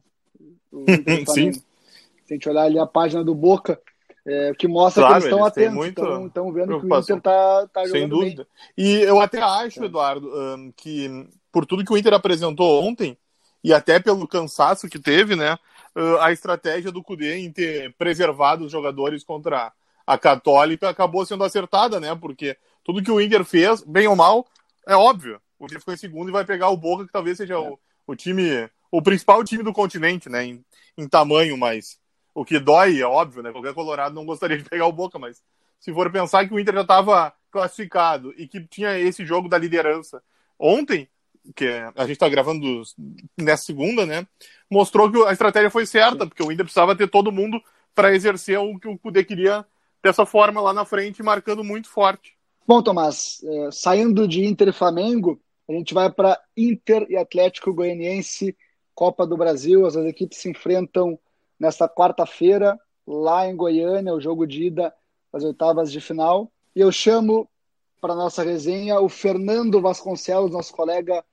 Sim. 1.28 1.52
Se 1.52 1.62
a 2.30 2.34
gente 2.34 2.48
olhar 2.48 2.62
ali 2.62 2.78
a 2.78 2.86
página 2.86 3.24
do 3.24 3.34
Boca, 3.34 3.80
é, 4.26 4.52
que 4.58 4.68
mostra 4.68 5.02
claro, 5.02 5.14
que 5.14 5.26
eles 5.26 5.32
estão 5.32 5.46
atentos, 5.46 5.74
muito 5.74 6.26
estão 6.26 6.52
vendo 6.52 6.80
que 6.80 6.86
o 6.86 6.98
Inter 6.98 7.16
está 7.16 7.66
tá 7.68 7.86
jogando 7.86 8.00
Sem 8.00 8.08
dúvida. 8.08 8.46
Bem. 8.76 8.86
E 8.86 9.02
eu 9.02 9.20
até 9.20 9.40
acho, 9.40 9.82
é. 9.82 9.86
Eduardo, 9.86 10.30
que 10.76 11.26
por 11.50 11.64
tudo 11.64 11.84
que 11.84 11.92
o 11.92 11.96
Inter 11.96 12.12
apresentou 12.12 12.84
ontem, 12.84 13.16
e 13.64 13.72
até 13.72 13.98
pelo 13.98 14.28
cansaço 14.28 14.88
que 14.88 14.98
teve, 14.98 15.34
né, 15.34 15.58
a 16.20 16.30
estratégia 16.30 16.92
do 16.92 17.02
Cudê 17.02 17.38
em 17.38 17.50
ter 17.50 17.94
preservado 17.94 18.64
os 18.64 18.72
jogadores 18.72 19.24
contra 19.24 19.72
a 20.06 20.18
Católica 20.18 20.88
acabou 20.88 21.24
sendo 21.24 21.44
acertada, 21.44 21.98
né, 21.98 22.14
porque 22.14 22.56
tudo 22.84 23.02
que 23.02 23.10
o 23.10 23.20
Inter 23.20 23.44
fez, 23.44 23.82
bem 23.82 24.06
ou 24.06 24.14
mal, 24.14 24.46
é 24.86 24.94
óbvio. 24.94 25.40
O 25.58 25.64
Inter 25.64 25.80
ficou 25.80 25.94
em 25.94 25.98
segundo 25.98 26.28
e 26.28 26.32
vai 26.32 26.44
pegar 26.44 26.68
o 26.68 26.76
Boca, 26.76 27.06
que 27.06 27.12
talvez 27.12 27.36
seja 27.36 27.54
é. 27.54 27.58
o, 27.58 27.78
o 28.06 28.14
time 28.14 28.68
o 28.90 29.02
principal 29.02 29.42
time 29.44 29.62
do 29.62 29.72
continente, 29.72 30.28
né? 30.28 30.44
Em, 30.44 30.64
em, 30.96 31.08
tamanho, 31.08 31.56
mas 31.56 31.98
o 32.34 32.44
que 32.44 32.58
dói 32.58 33.00
é 33.00 33.06
óbvio, 33.06 33.42
né? 33.42 33.52
Qualquer 33.52 33.74
Colorado 33.74 34.14
não 34.14 34.24
gostaria 34.24 34.58
de 34.58 34.68
pegar 34.68 34.86
o 34.86 34.92
Boca, 34.92 35.18
mas 35.18 35.42
se 35.78 35.92
for 35.92 36.10
pensar 36.10 36.46
que 36.46 36.54
o 36.54 36.58
Inter 36.58 36.74
já 36.74 36.82
estava 36.82 37.32
classificado 37.50 38.34
e 38.36 38.46
que 38.46 38.60
tinha 38.66 38.98
esse 38.98 39.24
jogo 39.24 39.48
da 39.48 39.58
liderança 39.58 40.22
ontem, 40.58 41.08
que 41.54 41.66
a 41.66 42.02
gente 42.02 42.12
está 42.12 42.28
gravando 42.28 42.82
nessa 43.36 43.64
segunda, 43.64 44.04
né? 44.04 44.26
Mostrou 44.70 45.10
que 45.10 45.22
a 45.24 45.32
estratégia 45.32 45.70
foi 45.70 45.86
certa, 45.86 46.26
porque 46.26 46.42
o 46.42 46.52
Inter 46.52 46.64
precisava 46.64 46.96
ter 46.96 47.08
todo 47.08 47.32
mundo 47.32 47.60
para 47.94 48.14
exercer 48.14 48.58
o 48.58 48.78
que 48.78 48.88
o 48.88 48.98
Cudê 48.98 49.24
queria 49.24 49.64
dessa 50.02 50.26
forma 50.26 50.60
lá 50.60 50.72
na 50.72 50.84
frente, 50.84 51.22
marcando 51.22 51.64
muito 51.64 51.88
forte. 51.88 52.36
Bom, 52.66 52.82
Tomás, 52.82 53.40
é, 53.42 53.70
saindo 53.72 54.28
de 54.28 54.44
Inter 54.44 54.68
e 54.68 54.72
Flamengo, 54.72 55.40
a 55.68 55.72
gente 55.72 55.94
vai 55.94 56.10
para 56.12 56.38
Inter 56.56 57.06
e 57.08 57.16
Atlético 57.16 57.72
Goianiense 57.72 58.56
Copa 58.98 59.24
do 59.24 59.36
Brasil. 59.36 59.86
As 59.86 59.94
equipes 59.94 60.38
se 60.38 60.50
enfrentam 60.50 61.16
nesta 61.56 61.88
quarta-feira, 61.88 62.76
lá 63.06 63.46
em 63.46 63.54
Goiânia, 63.54 64.12
o 64.12 64.20
jogo 64.20 64.44
de 64.44 64.64
ida 64.64 64.92
das 65.32 65.44
oitavas 65.44 65.92
de 65.92 66.00
final. 66.00 66.50
E 66.74 66.80
eu 66.80 66.90
chamo 66.90 67.48
para 68.00 68.12
nossa 68.12 68.42
resenha 68.42 68.98
o 68.98 69.08
Fernando 69.08 69.80
Vasconcelos, 69.80 70.50
nosso 70.50 70.74
colega 70.74 71.24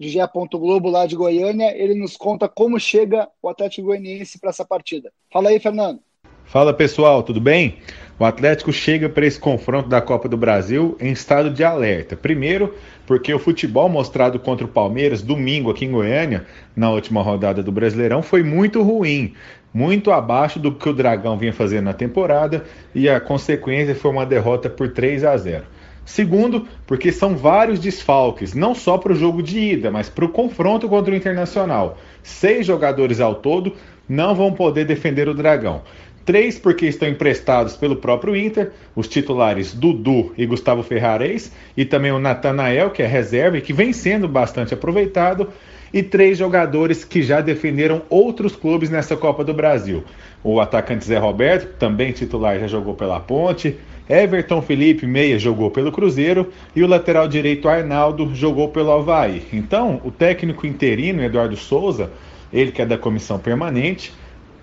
de 0.00 0.08
Gé. 0.08 0.26
Globo 0.52 0.88
lá 0.88 1.04
de 1.04 1.14
Goiânia. 1.14 1.76
Ele 1.76 1.94
nos 1.94 2.16
conta 2.16 2.48
como 2.48 2.80
chega 2.80 3.28
o 3.42 3.48
Atlético 3.50 3.88
Goianiense 3.88 4.40
para 4.40 4.48
essa 4.48 4.64
partida. 4.64 5.12
Fala 5.30 5.50
aí, 5.50 5.60
Fernando. 5.60 6.00
Fala 6.46 6.72
pessoal, 6.72 7.22
tudo 7.22 7.42
bem? 7.42 7.78
O 8.22 8.24
Atlético 8.24 8.72
chega 8.72 9.08
para 9.08 9.26
esse 9.26 9.36
confronto 9.36 9.88
da 9.88 10.00
Copa 10.00 10.28
do 10.28 10.36
Brasil 10.36 10.96
em 11.00 11.10
estado 11.10 11.50
de 11.50 11.64
alerta. 11.64 12.14
Primeiro, 12.14 12.72
porque 13.04 13.34
o 13.34 13.38
futebol 13.40 13.88
mostrado 13.88 14.38
contra 14.38 14.64
o 14.64 14.68
Palmeiras 14.68 15.22
domingo 15.22 15.72
aqui 15.72 15.86
em 15.86 15.90
Goiânia, 15.90 16.46
na 16.76 16.88
última 16.88 17.20
rodada 17.20 17.64
do 17.64 17.72
Brasileirão, 17.72 18.22
foi 18.22 18.44
muito 18.44 18.80
ruim, 18.80 19.34
muito 19.74 20.12
abaixo 20.12 20.60
do 20.60 20.70
que 20.70 20.88
o 20.88 20.92
Dragão 20.92 21.36
vinha 21.36 21.52
fazendo 21.52 21.86
na 21.86 21.92
temporada 21.92 22.64
e 22.94 23.08
a 23.08 23.18
consequência 23.18 23.92
foi 23.92 24.12
uma 24.12 24.24
derrota 24.24 24.70
por 24.70 24.92
3 24.92 25.24
a 25.24 25.36
0. 25.36 25.64
Segundo, 26.04 26.68
porque 26.86 27.10
são 27.10 27.36
vários 27.36 27.80
desfalques, 27.80 28.54
não 28.54 28.72
só 28.72 28.98
para 28.98 29.12
o 29.12 29.16
jogo 29.16 29.42
de 29.42 29.58
ida, 29.58 29.90
mas 29.90 30.08
para 30.08 30.24
o 30.24 30.28
confronto 30.28 30.88
contra 30.88 31.12
o 31.12 31.16
Internacional. 31.16 31.98
Seis 32.22 32.66
jogadores 32.66 33.20
ao 33.20 33.34
todo 33.34 33.74
não 34.08 34.32
vão 34.34 34.52
poder 34.52 34.84
defender 34.84 35.28
o 35.28 35.34
Dragão. 35.34 35.82
Três 36.24 36.58
porque 36.58 36.86
estão 36.86 37.08
emprestados 37.08 37.76
pelo 37.76 37.96
próprio 37.96 38.36
Inter, 38.36 38.70
os 38.94 39.08
titulares 39.08 39.74
Dudu 39.74 40.32
e 40.38 40.46
Gustavo 40.46 40.82
Ferrares, 40.82 41.52
e 41.76 41.84
também 41.84 42.12
o 42.12 42.20
Natanael, 42.20 42.90
que 42.90 43.02
é 43.02 43.06
reserva 43.06 43.58
e 43.58 43.60
que 43.60 43.72
vem 43.72 43.92
sendo 43.92 44.28
bastante 44.28 44.72
aproveitado, 44.72 45.48
e 45.92 46.02
três 46.02 46.38
jogadores 46.38 47.04
que 47.04 47.22
já 47.22 47.40
defenderam 47.40 48.02
outros 48.08 48.54
clubes 48.54 48.88
nessa 48.88 49.16
Copa 49.16 49.44
do 49.44 49.52
Brasil. 49.52 50.04
O 50.42 50.60
atacante 50.60 51.04
Zé 51.04 51.18
Roberto, 51.18 51.76
também 51.76 52.12
titular, 52.12 52.58
já 52.58 52.66
jogou 52.66 52.94
pela 52.94 53.20
Ponte, 53.20 53.76
Everton 54.08 54.62
Felipe 54.62 55.06
Meia 55.06 55.38
jogou 55.38 55.70
pelo 55.70 55.92
Cruzeiro 55.92 56.50
e 56.74 56.82
o 56.82 56.86
lateral 56.86 57.28
direito 57.28 57.68
Arnaldo 57.68 58.34
jogou 58.34 58.68
pelo 58.68 58.92
Havaí. 58.92 59.42
Então, 59.52 60.00
o 60.04 60.10
técnico 60.10 60.66
interino 60.66 61.22
Eduardo 61.22 61.56
Souza, 61.56 62.10
ele 62.52 62.72
que 62.72 62.82
é 62.82 62.86
da 62.86 62.98
comissão 62.98 63.38
permanente, 63.38 64.12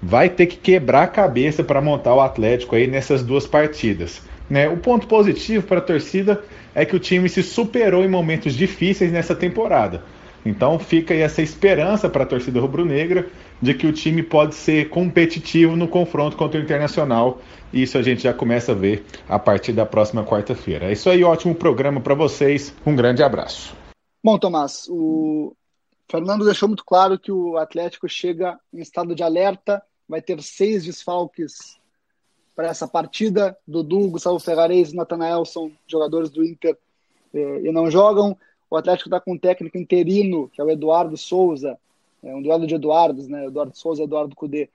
vai 0.02 0.30
ter 0.30 0.46
que 0.48 0.58
quebrar 0.58 1.04
a 1.04 1.08
cabeça 1.08 1.64
para 1.64 1.82
montar 1.82 2.16
o 2.16 2.22
Atlético 2.22 2.76
aí 2.76 2.88
nessas 2.88 3.24
duas 3.24 3.46
partidas. 3.46 4.22
Né? 4.50 4.68
O 4.68 4.78
ponto 4.78 5.08
positivo 5.08 5.66
para 5.68 5.80
a 5.80 5.82
torcida 5.82 6.42
é 6.74 6.86
que 6.86 6.96
o 6.96 7.00
time 7.00 7.30
se 7.30 7.44
superou 7.44 8.04
em 8.04 8.08
momentos 8.08 8.54
difíceis 8.54 9.12
nessa 9.12 9.36
temporada. 9.36 10.04
Então 10.46 10.80
fica 10.80 11.14
aí 11.14 11.22
essa 11.22 11.42
esperança 11.42 12.10
para 12.10 12.24
a 12.24 12.26
torcida 12.26 12.60
rubro-negra 12.60 13.28
de 13.62 13.74
que 13.74 13.86
o 13.86 13.92
time 13.92 14.24
pode 14.24 14.56
ser 14.56 14.90
competitivo 14.90 15.76
no 15.76 15.88
confronto 15.88 16.38
contra 16.38 16.60
o 16.60 16.64
Internacional. 16.64 17.42
E 17.74 17.84
isso 17.84 17.98
a 17.98 18.02
gente 18.02 18.24
já 18.24 18.34
começa 18.34 18.72
a 18.72 18.76
ver 18.76 19.06
a 19.28 19.38
partir 19.38 19.74
da 19.74 19.86
próxima 19.86 20.24
quarta-feira. 20.24 20.86
É 20.86 20.94
isso 20.94 21.10
aí, 21.10 21.24
ótimo 21.24 21.54
programa 21.54 22.00
para 22.00 22.16
vocês. 22.16 22.74
Um 22.86 22.96
grande 22.96 23.22
abraço. 23.22 23.76
Bom, 24.24 24.38
Tomás, 24.38 24.88
o 24.90 25.54
Fernando 26.10 26.44
deixou 26.44 26.68
muito 26.68 26.84
claro 26.84 27.20
que 27.20 27.32
o 27.32 27.58
Atlético 27.58 28.10
chega 28.10 28.60
em 28.74 28.80
estado 28.80 29.14
de 29.14 29.22
alerta 29.22 29.82
vai 30.08 30.22
ter 30.22 30.42
seis 30.42 30.84
desfalques 30.84 31.80
para 32.56 32.68
essa 32.68 32.88
partida. 32.88 33.56
Dudu, 33.68 34.10
Gustavo 34.10 34.40
Ferrares 34.40 34.92
e 34.92 34.96
Natanael 34.96 35.46
são 35.46 35.72
jogadores 35.86 36.32
do 36.32 36.44
Inter 36.44 36.76
eh, 37.32 37.62
e 37.64 37.72
não 37.72 37.92
jogam. 37.92 38.36
O 38.72 38.76
Atlético 38.76 39.08
está 39.08 39.20
com 39.20 39.34
um 39.34 39.38
técnico 39.38 39.78
interino, 39.78 40.50
que 40.50 40.60
é 40.60 40.64
o 40.64 40.70
Eduardo 40.72 41.16
Souza, 41.16 41.78
é 42.24 42.36
um 42.36 42.42
duelo 42.42 42.66
de 42.66 42.76
Eduardos, 42.76 43.28
né? 43.28 43.46
Eduardo 43.46 43.78
Souza 43.78 44.02
e 44.02 44.06
Eduardo 44.06 44.36
Cudê. 44.36 44.68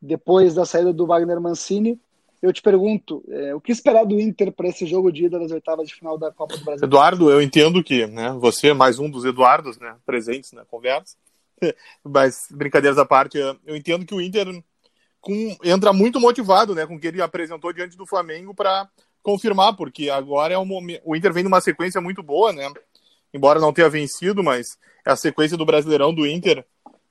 Depois 0.00 0.54
da 0.54 0.64
saída 0.64 0.92
do 0.92 1.06
Wagner 1.06 1.40
Mancini, 1.40 2.00
eu 2.42 2.52
te 2.52 2.62
pergunto, 2.62 3.22
eh, 3.28 3.54
o 3.54 3.60
que 3.60 3.72
esperar 3.72 4.04
do 4.04 4.18
Inter 4.18 4.50
para 4.50 4.68
esse 4.68 4.86
jogo 4.86 5.12
de 5.12 5.26
ida 5.26 5.38
das 5.38 5.50
oitavas 5.50 5.88
de 5.88 5.94
final 5.94 6.16
da 6.16 6.30
Copa 6.32 6.56
do 6.56 6.64
Brasil? 6.64 6.84
Eduardo, 6.84 7.30
eu 7.30 7.42
entendo 7.42 7.82
que 7.84 8.06
né, 8.06 8.34
você 8.38 8.68
é 8.68 8.74
mais 8.74 8.98
um 8.98 9.10
dos 9.10 9.24
Eduardos 9.24 9.78
né, 9.78 9.96
presentes 10.06 10.52
na 10.52 10.64
conversa, 10.64 11.16
mas 12.02 12.36
brincadeiras 12.50 12.98
à 12.98 13.04
parte, 13.04 13.36
eu 13.38 13.76
entendo 13.76 14.06
que 14.06 14.14
o 14.14 14.20
Inter 14.20 14.46
com, 15.20 15.56
entra 15.62 15.92
muito 15.92 16.18
motivado, 16.18 16.74
né, 16.74 16.86
com 16.86 16.96
o 16.96 17.00
que 17.00 17.08
ele 17.08 17.20
apresentou 17.20 17.72
diante 17.72 17.96
do 17.96 18.06
Flamengo 18.06 18.54
para 18.54 18.88
confirmar, 19.22 19.76
porque 19.76 20.08
agora 20.08 20.54
é 20.54 20.58
um 20.58 20.64
momento, 20.64 21.02
o 21.04 21.14
Inter 21.14 21.32
vem 21.32 21.44
numa 21.44 21.60
sequência 21.60 22.00
muito 22.00 22.22
boa, 22.22 22.52
né? 22.52 22.66
Embora 23.32 23.60
não 23.60 23.72
tenha 23.72 23.88
vencido, 23.88 24.42
mas 24.42 24.66
a 25.04 25.14
sequência 25.14 25.56
do 25.56 25.66
Brasileirão 25.66 26.12
do 26.12 26.26
Inter 26.26 26.64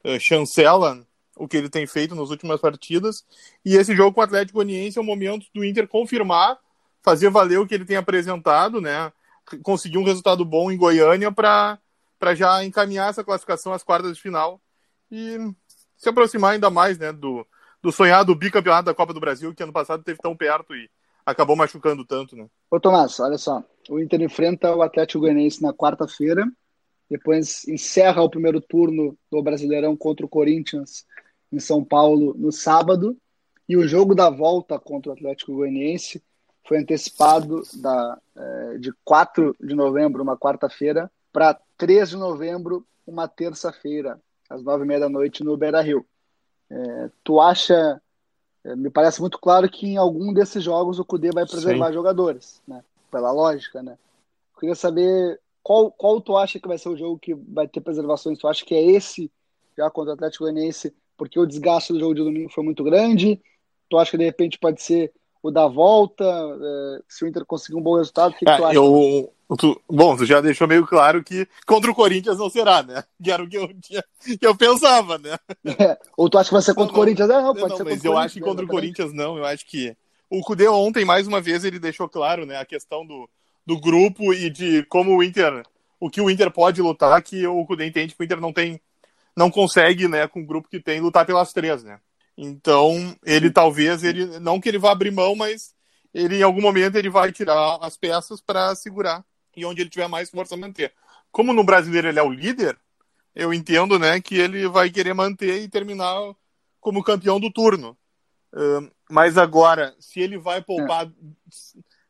uh, 0.04 0.20
chancela 0.20 1.06
o 1.40 1.48
que 1.48 1.58
ele 1.58 1.70
tem 1.70 1.88
feito 1.88 2.14
nas 2.14 2.30
últimas 2.30 2.60
partidas. 2.60 3.26
E 3.66 3.76
esse 3.76 3.96
jogo 3.96 4.14
com 4.14 4.22
o 4.22 4.24
Atlético 4.24 4.58
Goianiense 4.58 4.98
é 4.98 5.02
o 5.02 5.06
momento 5.06 5.48
do 5.56 5.64
Inter 5.64 5.88
confirmar, 5.88 6.60
fazer 7.02 7.30
valer 7.30 7.60
o 7.60 7.66
que 7.66 7.74
ele 7.74 7.86
tem 7.86 7.96
apresentado, 7.96 8.82
né? 8.82 9.12
Conseguir 9.64 9.98
um 9.98 10.04
resultado 10.04 10.44
bom 10.44 10.70
em 10.70 10.78
Goiânia 10.78 11.32
para 11.32 11.80
já 12.36 12.64
encaminhar 12.64 13.10
essa 13.10 13.24
classificação 13.24 13.74
às 13.74 13.82
quartas 13.82 14.16
de 14.16 14.22
final 14.22 14.62
e 15.10 15.38
se 15.98 16.10
aproximar 16.10 16.54
ainda 16.54 16.70
mais, 16.70 17.00
né, 17.00 17.12
do, 17.12 17.46
do 17.82 17.92
sonhado 17.92 18.36
bicampeonato 18.36 18.86
da 18.86 18.94
Copa 18.94 19.14
do 19.14 19.20
Brasil, 19.20 19.54
que 19.56 19.64
ano 19.64 19.74
passado 19.74 20.04
teve 20.04 20.20
tão 20.20 20.36
perto 20.36 20.76
e 20.76 20.90
acabou 21.26 21.56
machucando 21.56 22.06
tanto, 22.06 22.36
né? 22.36 22.48
Ô 22.70 22.80
Tomás, 22.80 23.20
olha 23.20 23.38
só, 23.38 23.64
o 23.90 24.00
Inter 24.00 24.22
enfrenta 24.22 24.76
o 24.76 24.82
Atlético 24.82 25.22
Goianiense 25.22 25.62
na 25.62 25.74
quarta-feira 25.74 26.46
depois 27.10 27.68
encerra 27.68 28.22
o 28.22 28.30
primeiro 28.30 28.62
turno 28.62 29.18
do 29.32 29.42
Brasileirão 29.42 29.98
contra 29.98 30.26
o 30.26 30.30
Corinthians 30.30 31.06
em 31.52 31.60
São 31.60 31.84
Paulo 31.84 32.36
no 32.38 32.52
sábado, 32.52 33.18
e 33.68 33.78
o 33.78 33.88
jogo 33.88 34.16
da 34.16 34.30
volta 34.30 34.80
contra 34.80 35.12
o 35.12 35.14
Atlético 35.14 35.54
Goianiense 35.54 36.24
foi 36.68 36.80
antecipado 36.80 37.62
da, 37.76 38.18
é, 38.36 38.78
de 38.78 38.92
4 39.04 39.56
de 39.60 39.76
novembro, 39.76 40.24
uma 40.24 40.38
quarta-feira, 40.38 41.12
para 41.32 41.60
3 41.78 42.10
de 42.10 42.18
novembro, 42.18 42.86
uma 43.06 43.28
terça-feira, 43.28 44.20
às 44.50 44.64
nove 44.64 44.84
e 44.84 44.88
meia 44.88 45.00
da 45.00 45.10
noite, 45.10 45.44
no 45.44 45.58
Beira 45.58 45.82
Rio. 45.82 46.06
É, 46.70 47.10
tu 47.24 47.40
acha, 47.40 48.02
é, 48.64 48.76
me 48.76 48.90
parece 48.90 49.22
muito 49.22 49.40
claro 49.40 49.70
que 49.70 49.88
em 49.88 49.98
algum 49.98 50.34
desses 50.34 50.64
jogos 50.64 51.00
o 51.00 51.06
Cudê 51.06 51.32
vai 51.32 51.46
preservar 51.46 51.88
Sim. 51.88 51.94
jogadores, 51.94 52.62
né? 52.68 52.84
pela 53.10 53.32
lógica, 53.32 53.82
né? 53.82 53.98
Eu 54.54 54.60
queria 54.60 54.76
saber 54.76 55.40
qual, 55.64 55.92
qual 55.92 56.22
tu 56.22 56.38
acha 56.38 56.60
que 56.60 56.68
vai 56.68 56.78
ser 56.78 56.90
o 56.90 56.98
jogo 56.98 57.20
que 57.20 57.34
vai 57.34 57.68
ter 57.68 57.82
preservações? 57.82 58.38
Tu 58.38 58.48
acha 58.48 58.66
que 58.66 58.76
é 58.76 58.84
esse, 58.84 59.32
já 59.78 59.90
contra 59.90 60.12
o 60.12 60.14
Atlético 60.14 60.44
Goianiense, 60.46 60.94
porque 61.20 61.38
o 61.38 61.46
desgaste 61.46 61.92
do 61.92 62.00
jogo 62.00 62.16
de 62.16 62.24
domingo 62.24 62.50
foi 62.50 62.64
muito 62.64 62.82
grande? 62.82 63.40
Tu 63.90 63.98
acha 63.98 64.12
que 64.12 64.18
de 64.18 64.24
repente 64.24 64.58
pode 64.58 64.82
ser 64.82 65.12
o 65.44 65.52
da 65.52 65.68
volta? 65.68 66.24
É, 66.24 67.02
se 67.10 67.26
o 67.26 67.28
Inter 67.28 67.46
conseguir 67.46 67.78
um 67.78 67.82
bom 67.82 67.98
resultado, 67.98 68.32
o 68.32 68.36
que, 68.36 68.50
é, 68.50 68.56
tu 68.56 68.66
acha? 68.66 68.76
Eu, 68.76 69.34
tu, 69.58 69.82
bom, 69.90 70.16
tu 70.16 70.26
já 70.26 70.40
deixou 70.40 70.68
meio 70.68 70.88
claro 70.88 71.22
que 71.22 71.46
contra 71.68 71.92
o 71.92 71.96
Corinthians 71.96 72.38
não 72.38 72.50
será, 72.50 72.82
né? 72.82 73.04
Que 73.22 73.30
era 73.30 73.44
o 73.44 73.50
que 73.50 73.58
eu, 73.58 73.68
que 74.40 74.48
eu 74.48 74.56
pensava, 74.56 75.18
né? 75.18 75.38
É, 75.78 76.00
ou 76.16 76.30
tu 76.30 76.38
acha 76.38 76.50
que 76.50 76.54
vai 76.54 76.62
ser 76.62 76.74
contra 76.74 76.94
não, 76.94 76.94
o 76.94 77.04
Corinthians? 77.04 77.30
É, 77.30 77.42
não, 77.42 77.54
pode 77.54 77.70
não, 77.70 77.78
ser 77.78 77.84
mas 77.84 78.06
eu 78.06 78.18
acho 78.18 78.36
que 78.36 78.42
contra 78.42 78.64
o 78.64 78.68
Corinthians 78.68 79.12
não. 79.12 79.38
Eu 79.38 79.46
acho 79.46 79.66
que 79.66 79.96
o 80.30 80.42
Cudê 80.42 80.68
ontem, 80.70 81.04
mais 81.04 81.28
uma 81.28 81.42
vez, 81.42 81.66
ele 81.66 81.80
deixou 81.80 82.08
claro, 82.08 82.46
né, 82.46 82.58
a 82.58 82.66
questão 82.66 83.06
do, 83.06 83.30
do 83.66 83.80
grupo 83.80 84.34
e 84.34 84.50
de 84.50 84.84
como 84.84 85.18
o 85.18 85.24
Inter, 85.24 85.64
o 86.00 86.10
que 86.10 86.22
o 86.22 86.30
Inter 86.30 86.50
pode 86.52 86.82
lutar, 86.82 87.22
que 87.22 87.46
o 87.46 87.66
Cudê 87.66 87.86
entende 87.86 88.16
que 88.16 88.22
o 88.22 88.24
Inter 88.24 88.40
não 88.40 88.54
tem, 88.54 88.80
não 89.40 89.50
consegue, 89.50 90.06
né, 90.10 90.28
com 90.28 90.42
o 90.42 90.46
grupo 90.46 90.68
que 90.68 90.82
tem, 90.82 91.00
lutar 91.00 91.26
pelas 91.26 91.54
três, 91.54 91.82
né? 91.82 91.98
Então, 92.38 93.16
ele 93.26 93.50
talvez, 93.50 94.04
ele 94.04 94.38
não 94.38 94.60
que 94.60 94.68
ele 94.68 94.78
vá 94.78 94.92
abrir 94.92 95.12
mão, 95.12 95.34
mas 95.34 95.74
ele 96.14 96.40
em 96.40 96.44
algum 96.44 96.62
momento 96.62 96.98
ele 96.98 97.10
vai 97.10 97.32
tirar 97.32 97.78
as 97.82 97.96
peças 97.96 98.42
para 98.42 98.76
segurar 98.76 99.24
e 99.56 99.66
onde 99.66 99.82
ele 99.82 99.90
tiver 99.90 100.10
mais 100.10 100.30
força 100.30 100.58
manter. 100.58 100.94
Como 101.32 101.54
no 101.54 101.64
brasileiro 101.64 102.10
ele 102.10 102.20
é 102.20 102.24
o 102.24 102.30
líder, 102.30 102.78
eu 103.34 103.54
entendo, 103.54 103.98
né, 103.98 104.20
que 104.20 104.36
ele 104.36 104.68
vai 104.68 104.90
querer 104.90 105.14
manter 105.14 105.62
e 105.62 105.70
terminar 105.70 106.18
como 106.82 107.04
campeão 107.04 107.40
do 107.40 107.50
turno. 107.50 107.98
Uh, 108.54 108.92
mas 109.10 109.38
agora, 109.38 109.96
se 110.02 110.20
ele 110.20 110.38
vai 110.38 110.62
poupar 110.62 111.06
é. 111.06 111.10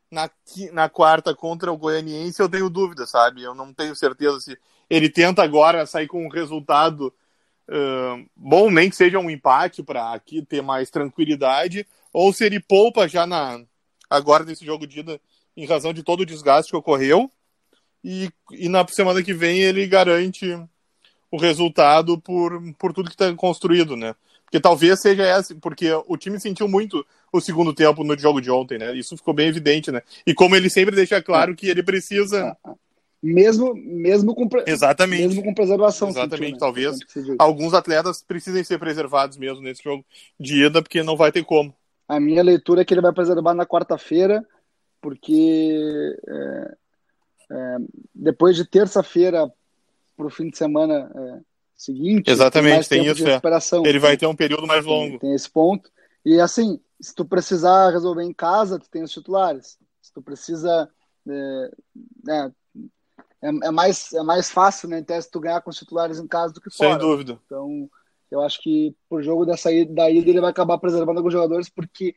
na, 0.09 0.31
na 0.71 0.89
quarta 0.89 1.35
contra 1.35 1.71
o 1.71 1.77
Goianiense, 1.77 2.41
eu 2.41 2.49
tenho 2.49 2.71
dúvida, 2.71 3.05
sabe? 3.05 3.43
Eu 3.43 3.53
não 3.53 3.71
tenho 3.71 3.95
certeza 3.95 4.39
se 4.39 4.57
ele 4.89 5.09
tenta 5.09 5.43
agora 5.43 5.85
sair 5.85 6.07
com 6.07 6.25
um 6.25 6.29
resultado 6.29 7.13
uh, 7.69 8.25
bom, 8.35 8.69
nem 8.69 8.89
que 8.89 8.95
seja 8.95 9.19
um 9.19 9.29
empate 9.29 9.81
para 9.83 10.13
aqui 10.13 10.43
ter 10.43 10.61
mais 10.61 10.89
tranquilidade, 10.89 11.85
ou 12.11 12.33
se 12.33 12.43
ele 12.43 12.59
poupa 12.59 13.07
já 13.07 13.25
na 13.25 13.61
agora 14.09 14.43
nesse 14.43 14.65
jogo 14.65 14.87
de 14.87 15.01
ida 15.01 15.21
em 15.55 15.65
razão 15.65 15.93
de 15.93 16.03
todo 16.03 16.21
o 16.21 16.25
desgaste 16.25 16.71
que 16.71 16.77
ocorreu 16.77 17.29
e, 18.03 18.29
e 18.51 18.67
na 18.67 18.87
semana 18.87 19.21
que 19.21 19.33
vem 19.33 19.59
ele 19.59 19.85
garante 19.85 20.57
o 21.31 21.37
resultado 21.37 22.19
por, 22.19 22.59
por 22.73 22.91
tudo 22.91 23.09
que 23.09 23.15
está 23.15 23.31
construído, 23.35 23.95
né? 23.95 24.15
Porque 24.43 24.59
talvez 24.59 24.99
seja 24.99 25.23
essa, 25.23 25.53
porque 25.55 25.91
o 26.07 26.17
time 26.17 26.39
sentiu 26.39 26.67
muito 26.67 27.05
o 27.31 27.39
segundo 27.39 27.71
tempo 27.71 28.03
no 28.03 28.17
jogo 28.17 28.41
de 28.41 28.49
ontem, 28.49 28.79
né? 28.79 28.97
Isso 28.97 29.15
ficou 29.15 29.31
bem 29.31 29.47
evidente, 29.47 29.91
né? 29.91 30.01
E 30.25 30.33
como 30.33 30.55
ele 30.55 30.71
sempre 30.71 30.95
deixa 30.95 31.21
claro 31.21 31.55
que 31.55 31.67
ele 31.67 31.83
precisa 31.83 32.57
mesmo 33.21 33.73
mesmo 33.75 34.33
com 34.33 34.47
exatamente. 34.65 35.21
mesmo 35.21 35.43
com 35.43 35.53
preservação 35.53 36.09
exatamente 36.09 36.37
sentiu, 36.37 36.53
né? 36.53 36.59
talvez 36.59 36.99
alguns 37.37 37.73
atletas 37.73 38.21
precisem 38.21 38.63
ser 38.63 38.79
preservados 38.79 39.37
mesmo 39.37 39.61
nesse 39.61 39.83
jogo 39.83 40.05
de 40.39 40.63
ida 40.65 40.81
porque 40.81 41.03
não 41.03 41.17
vai 41.17 41.31
ter 41.31 41.43
como. 41.43 41.73
A 42.07 42.19
minha 42.19 42.41
leitura 42.41 42.81
é 42.81 42.85
que 42.85 42.93
ele 42.93 43.01
vai 43.01 43.13
preservar 43.13 43.53
na 43.53 43.65
quarta-feira 43.65 44.45
porque 45.01 46.17
é, 46.27 46.75
é, 47.51 47.77
depois 48.15 48.55
de 48.55 48.65
terça-feira 48.65 49.51
para 50.15 50.25
o 50.25 50.29
fim 50.29 50.49
de 50.49 50.57
semana 50.57 51.11
é, 51.13 51.39
seguinte 51.75 52.31
exatamente 52.31 52.87
tem, 52.87 53.03
tem 53.03 53.11
isso 53.11 53.27
é. 53.27 53.39
ele 53.87 53.99
vai 53.99 54.15
ter 54.15 54.27
um 54.27 54.35
período 54.35 54.65
mais 54.65 54.85
longo. 54.85 55.11
tem, 55.11 55.19
tem 55.19 55.35
esse 55.35 55.49
ponto. 55.49 55.91
E 56.25 56.39
assim 56.39 56.79
se 57.01 57.13
tu 57.13 57.25
precisar 57.25 57.91
resolver 57.91 58.23
em 58.23 58.33
casa 58.33 58.79
tu 58.79 58.89
tem 58.89 59.03
os 59.03 59.11
titulares. 59.11 59.77
Se 60.01 60.13
tu 60.13 60.21
precisa 60.21 60.89
é, 61.27 61.71
né, 62.23 62.51
é, 63.41 63.47
é, 63.47 63.71
mais, 63.71 64.11
é 64.13 64.23
mais 64.23 64.49
fácil, 64.49 64.89
né, 64.89 64.99
em 64.99 65.03
tese, 65.03 65.29
tu 65.31 65.39
ganhar 65.39 65.61
com 65.61 65.69
os 65.69 65.77
titulares 65.77 66.19
em 66.19 66.27
casa 66.27 66.53
do 66.53 66.61
que 66.61 66.69
fora. 66.69 66.91
Sem 66.91 66.99
dúvida. 66.99 67.39
Então, 67.45 67.89
eu 68.29 68.41
acho 68.41 68.61
que 68.61 68.95
por 69.09 69.23
jogo 69.23 69.45
dessa 69.45 69.71
ida, 69.71 69.93
da 69.93 70.09
ida 70.09 70.29
ele 70.29 70.41
vai 70.41 70.51
acabar 70.51 70.77
preservando 70.77 71.19
alguns 71.19 71.33
jogadores, 71.33 71.69
porque, 71.69 72.15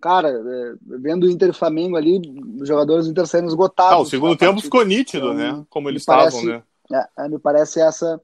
cara, 0.00 0.28
é, 0.30 0.74
vendo 0.82 1.24
o 1.24 1.30
Inter 1.30 1.50
e 1.50 1.54
Flamengo 1.54 1.96
ali, 1.96 2.20
os 2.60 2.68
jogadores 2.68 3.06
do 3.06 3.12
Inter 3.12 3.26
saindo 3.26 3.48
esgotados. 3.48 3.92
Ah, 3.92 3.98
o 3.98 4.06
segundo 4.06 4.36
tempo 4.36 4.60
ficou 4.60 4.84
nítido, 4.84 5.32
então, 5.32 5.58
né? 5.58 5.66
Como 5.70 5.88
eles 5.88 6.02
estavam, 6.02 6.24
parece, 6.24 6.46
né? 6.46 6.62
É, 6.92 7.24
é, 7.24 7.28
me 7.28 7.38
parece 7.38 7.80
essa 7.80 8.20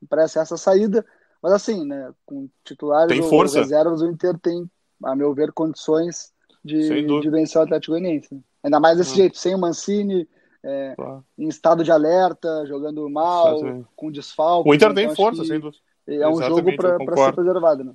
me 0.00 0.08
parece 0.08 0.38
essa 0.38 0.56
saída. 0.56 1.04
Mas 1.42 1.52
assim, 1.52 1.84
né, 1.84 2.12
com 2.26 2.48
titulares 2.64 3.08
tem 3.08 3.28
força. 3.28 3.56
ou 3.56 3.62
reservas, 3.62 4.02
o 4.02 4.06
Inter 4.06 4.38
tem, 4.38 4.68
a 5.04 5.14
meu 5.14 5.32
ver, 5.34 5.52
condições 5.52 6.32
de, 6.64 7.02
de 7.02 7.30
vencer 7.30 7.60
o 7.60 7.64
Atlético 7.64 7.92
Goianiense. 7.92 8.40
Ainda 8.62 8.78
mais 8.78 8.98
desse 8.98 9.10
uhum. 9.10 9.16
jeito, 9.16 9.38
sem 9.38 9.54
o 9.54 9.58
Mancini, 9.58 10.28
é, 10.62 10.94
claro. 10.94 11.24
em 11.38 11.48
estado 11.48 11.82
de 11.82 11.90
alerta, 11.90 12.64
jogando 12.66 13.08
mal, 13.08 13.56
Exatamente. 13.56 13.88
com 13.96 14.10
desfalque. 14.10 14.68
O 14.68 14.74
Inter 14.74 14.94
tem 14.94 15.04
então 15.04 15.16
força, 15.16 15.44
sem 15.44 15.58
dúvida. 15.58 15.82
É 16.06 16.28
um 16.28 16.42
jogo 16.42 16.76
para 16.76 16.98
ser 16.98 17.32
preservado, 17.32 17.84
né? 17.84 17.92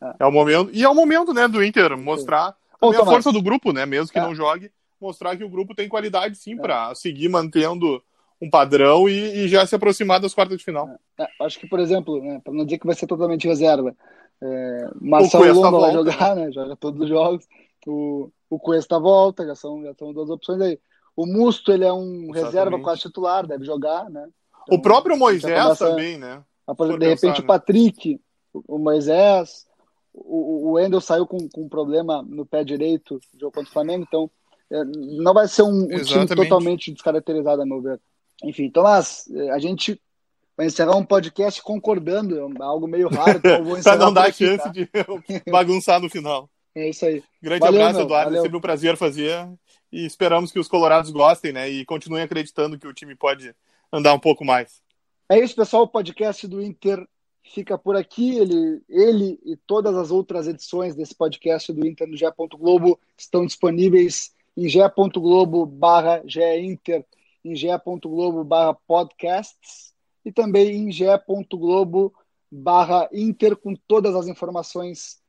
É. 0.00 0.14
é. 0.20 0.26
o 0.26 0.32
momento, 0.32 0.70
e 0.72 0.82
é 0.82 0.88
o 0.88 0.94
momento, 0.94 1.34
né, 1.34 1.48
do 1.48 1.62
Inter 1.62 1.96
mostrar 1.96 2.56
a 2.80 3.04
força 3.04 3.32
do 3.32 3.42
grupo, 3.42 3.72
né, 3.72 3.84
mesmo 3.84 4.12
que 4.12 4.18
é. 4.18 4.22
não 4.22 4.34
jogue, 4.34 4.70
mostrar 5.00 5.36
que 5.36 5.44
o 5.44 5.48
grupo 5.48 5.74
tem 5.74 5.88
qualidade 5.88 6.36
sim 6.36 6.54
é. 6.54 6.56
para 6.56 6.94
seguir 6.94 7.28
mantendo 7.28 8.02
um 8.40 8.48
padrão 8.48 9.08
e, 9.08 9.44
e, 9.44 9.48
já 9.48 9.66
se 9.66 9.74
aproximar 9.74 10.20
das 10.20 10.32
quartas 10.32 10.58
de 10.58 10.64
final. 10.64 10.88
É, 11.18 11.26
acho 11.40 11.58
que, 11.58 11.66
por 11.66 11.80
exemplo, 11.80 12.22
né, 12.22 12.40
para 12.42 12.52
não 12.52 12.64
dizer 12.64 12.78
que 12.78 12.86
vai 12.86 12.94
ser 12.94 13.06
totalmente 13.06 13.48
reserva, 13.48 13.94
é, 14.40 14.90
Marcelo 15.00 15.60
Lomba 15.60 15.80
vai 15.80 15.92
jogar, 15.92 16.36
né, 16.36 16.52
joga 16.52 16.76
todos 16.76 17.00
os 17.00 17.08
jogos, 17.08 17.44
o, 17.86 18.30
o 18.48 18.58
Cuesta 18.58 18.98
volta, 19.00 19.44
já 19.44 19.54
são, 19.54 19.82
já 19.82 19.92
são 19.94 20.12
duas 20.12 20.30
opções 20.30 20.60
aí. 20.60 20.78
O 21.18 21.26
Musto, 21.26 21.72
ele 21.72 21.84
é 21.84 21.92
um 21.92 22.26
Exatamente. 22.30 22.44
reserva 22.44 22.78
quase 22.78 23.00
titular, 23.00 23.44
deve 23.44 23.64
jogar, 23.64 24.08
né? 24.08 24.28
Então, 24.62 24.78
o 24.78 24.80
próprio 24.80 25.16
Moisés 25.18 25.76
também, 25.76 26.16
né? 26.16 26.44
A, 26.64 26.72
de 26.72 26.78
pensar, 26.78 27.06
repente, 27.08 27.38
né? 27.40 27.44
o 27.44 27.46
Patrick, 27.48 28.20
o 28.52 28.78
Moisés, 28.78 29.66
o, 30.14 30.68
o 30.68 30.70
Wendel 30.74 31.00
saiu 31.00 31.26
com, 31.26 31.48
com 31.48 31.62
um 31.62 31.68
problema 31.68 32.22
no 32.22 32.46
pé 32.46 32.62
direito 32.62 33.18
do 33.34 33.40
jogo 33.40 33.52
contra 33.52 33.68
o 33.68 33.72
Flamengo, 33.72 34.04
então 34.06 34.30
é, 34.70 34.84
não 34.84 35.34
vai 35.34 35.48
ser 35.48 35.62
um, 35.62 35.88
um 35.90 36.02
time 36.04 36.24
totalmente 36.24 36.92
descaracterizado, 36.92 37.62
a 37.62 37.66
meu 37.66 37.82
ver. 37.82 38.00
Enfim, 38.44 38.70
Tomás, 38.70 39.24
é, 39.34 39.50
a 39.50 39.58
gente 39.58 40.00
vai 40.56 40.66
encerrar 40.66 40.94
um 40.94 41.04
podcast 41.04 41.60
concordando, 41.60 42.38
é 42.38 42.62
algo 42.62 42.86
meio 42.86 43.08
raro, 43.08 43.38
então 43.38 43.56
eu 43.56 43.64
vou 43.64 43.74
encerrar. 43.76 43.96
Para 43.96 44.06
não 44.06 44.12
dar 44.12 44.26
aqui, 44.28 44.46
chance 44.46 44.62
tá? 44.62 44.68
de 44.70 44.88
bagunçar 45.50 46.00
no 46.00 46.08
final. 46.08 46.48
É 46.76 46.90
isso 46.90 47.04
aí. 47.04 47.24
Grande 47.42 47.58
Valeu, 47.58 47.80
abraço, 47.80 47.96
meu. 47.96 48.06
Eduardo. 48.06 48.24
Valeu. 48.26 48.40
É 48.40 48.42
sempre 48.44 48.56
um 48.56 48.60
prazer 48.60 48.96
fazer 48.96 49.48
e 49.92 50.04
esperamos 50.04 50.52
que 50.52 50.58
os 50.58 50.68
colorados 50.68 51.10
gostem, 51.10 51.52
né? 51.52 51.68
E 51.68 51.84
continuem 51.84 52.22
acreditando 52.22 52.78
que 52.78 52.86
o 52.86 52.92
time 52.92 53.14
pode 53.14 53.54
andar 53.92 54.14
um 54.14 54.18
pouco 54.18 54.44
mais. 54.44 54.82
É 55.28 55.38
isso, 55.38 55.54
pessoal. 55.54 55.84
O 55.84 55.88
podcast 55.88 56.46
do 56.46 56.62
Inter 56.62 57.06
fica 57.42 57.78
por 57.78 57.96
aqui. 57.96 58.36
Ele, 58.36 58.82
ele 58.88 59.40
e 59.44 59.56
todas 59.56 59.96
as 59.96 60.10
outras 60.10 60.46
edições 60.46 60.94
desse 60.94 61.14
podcast 61.14 61.72
do 61.72 61.86
Inter 61.86 62.06
no 62.06 62.16
GE. 62.16 62.26
Globo 62.56 62.98
estão 63.16 63.46
disponíveis 63.46 64.32
em 64.56 64.68
ge.globo 64.68 65.64
barra 65.64 66.22
Inter, 66.58 67.04
em 67.44 67.54
ge.globo 67.54 68.42
barra 68.42 68.74
podcasts 68.74 69.94
e 70.24 70.32
também 70.32 70.74
em 70.74 70.90
ge.globo 70.90 72.12
barra 72.50 73.08
Inter 73.12 73.56
com 73.56 73.74
todas 73.74 74.14
as 74.14 74.26
informações 74.26 75.20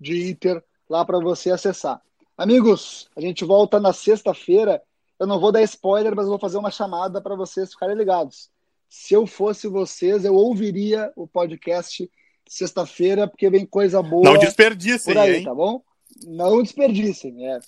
de 0.00 0.30
Inter 0.30 0.62
lá 0.88 1.04
para 1.04 1.20
você 1.20 1.50
acessar. 1.50 2.02
Amigos, 2.38 3.08
a 3.16 3.20
gente 3.20 3.44
volta 3.44 3.80
na 3.80 3.92
sexta-feira. 3.92 4.80
Eu 5.18 5.26
não 5.26 5.40
vou 5.40 5.50
dar 5.50 5.60
spoiler, 5.64 6.14
mas 6.14 6.26
eu 6.26 6.30
vou 6.30 6.38
fazer 6.38 6.56
uma 6.56 6.70
chamada 6.70 7.20
para 7.20 7.34
vocês 7.34 7.72
ficarem 7.72 7.96
ligados. 7.96 8.48
Se 8.88 9.12
eu 9.12 9.26
fosse 9.26 9.66
vocês, 9.66 10.24
eu 10.24 10.36
ouviria 10.36 11.12
o 11.16 11.26
podcast 11.26 12.08
sexta-feira, 12.48 13.26
porque 13.26 13.50
vem 13.50 13.66
coisa 13.66 14.00
boa. 14.00 14.22
Não 14.22 14.38
desperdicem, 14.38 15.12
por 15.12 15.20
aí, 15.20 15.38
hein? 15.38 15.44
tá 15.44 15.52
bom? 15.52 15.82
Não 16.28 16.62
desperdicem. 16.62 17.44
É. 17.48 17.58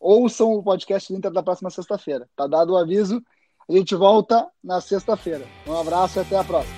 Ouçam 0.00 0.52
o 0.52 0.64
podcast 0.64 1.12
do 1.12 1.16
Inter 1.16 1.30
da 1.30 1.42
próxima 1.42 1.70
sexta-feira. 1.70 2.28
Tá 2.34 2.48
dado 2.48 2.72
o 2.72 2.76
aviso. 2.76 3.22
A 3.68 3.72
gente 3.72 3.94
volta 3.94 4.48
na 4.62 4.80
sexta-feira. 4.80 5.46
Um 5.64 5.78
abraço 5.78 6.18
e 6.18 6.22
até 6.22 6.36
a 6.36 6.42
próxima. 6.42 6.77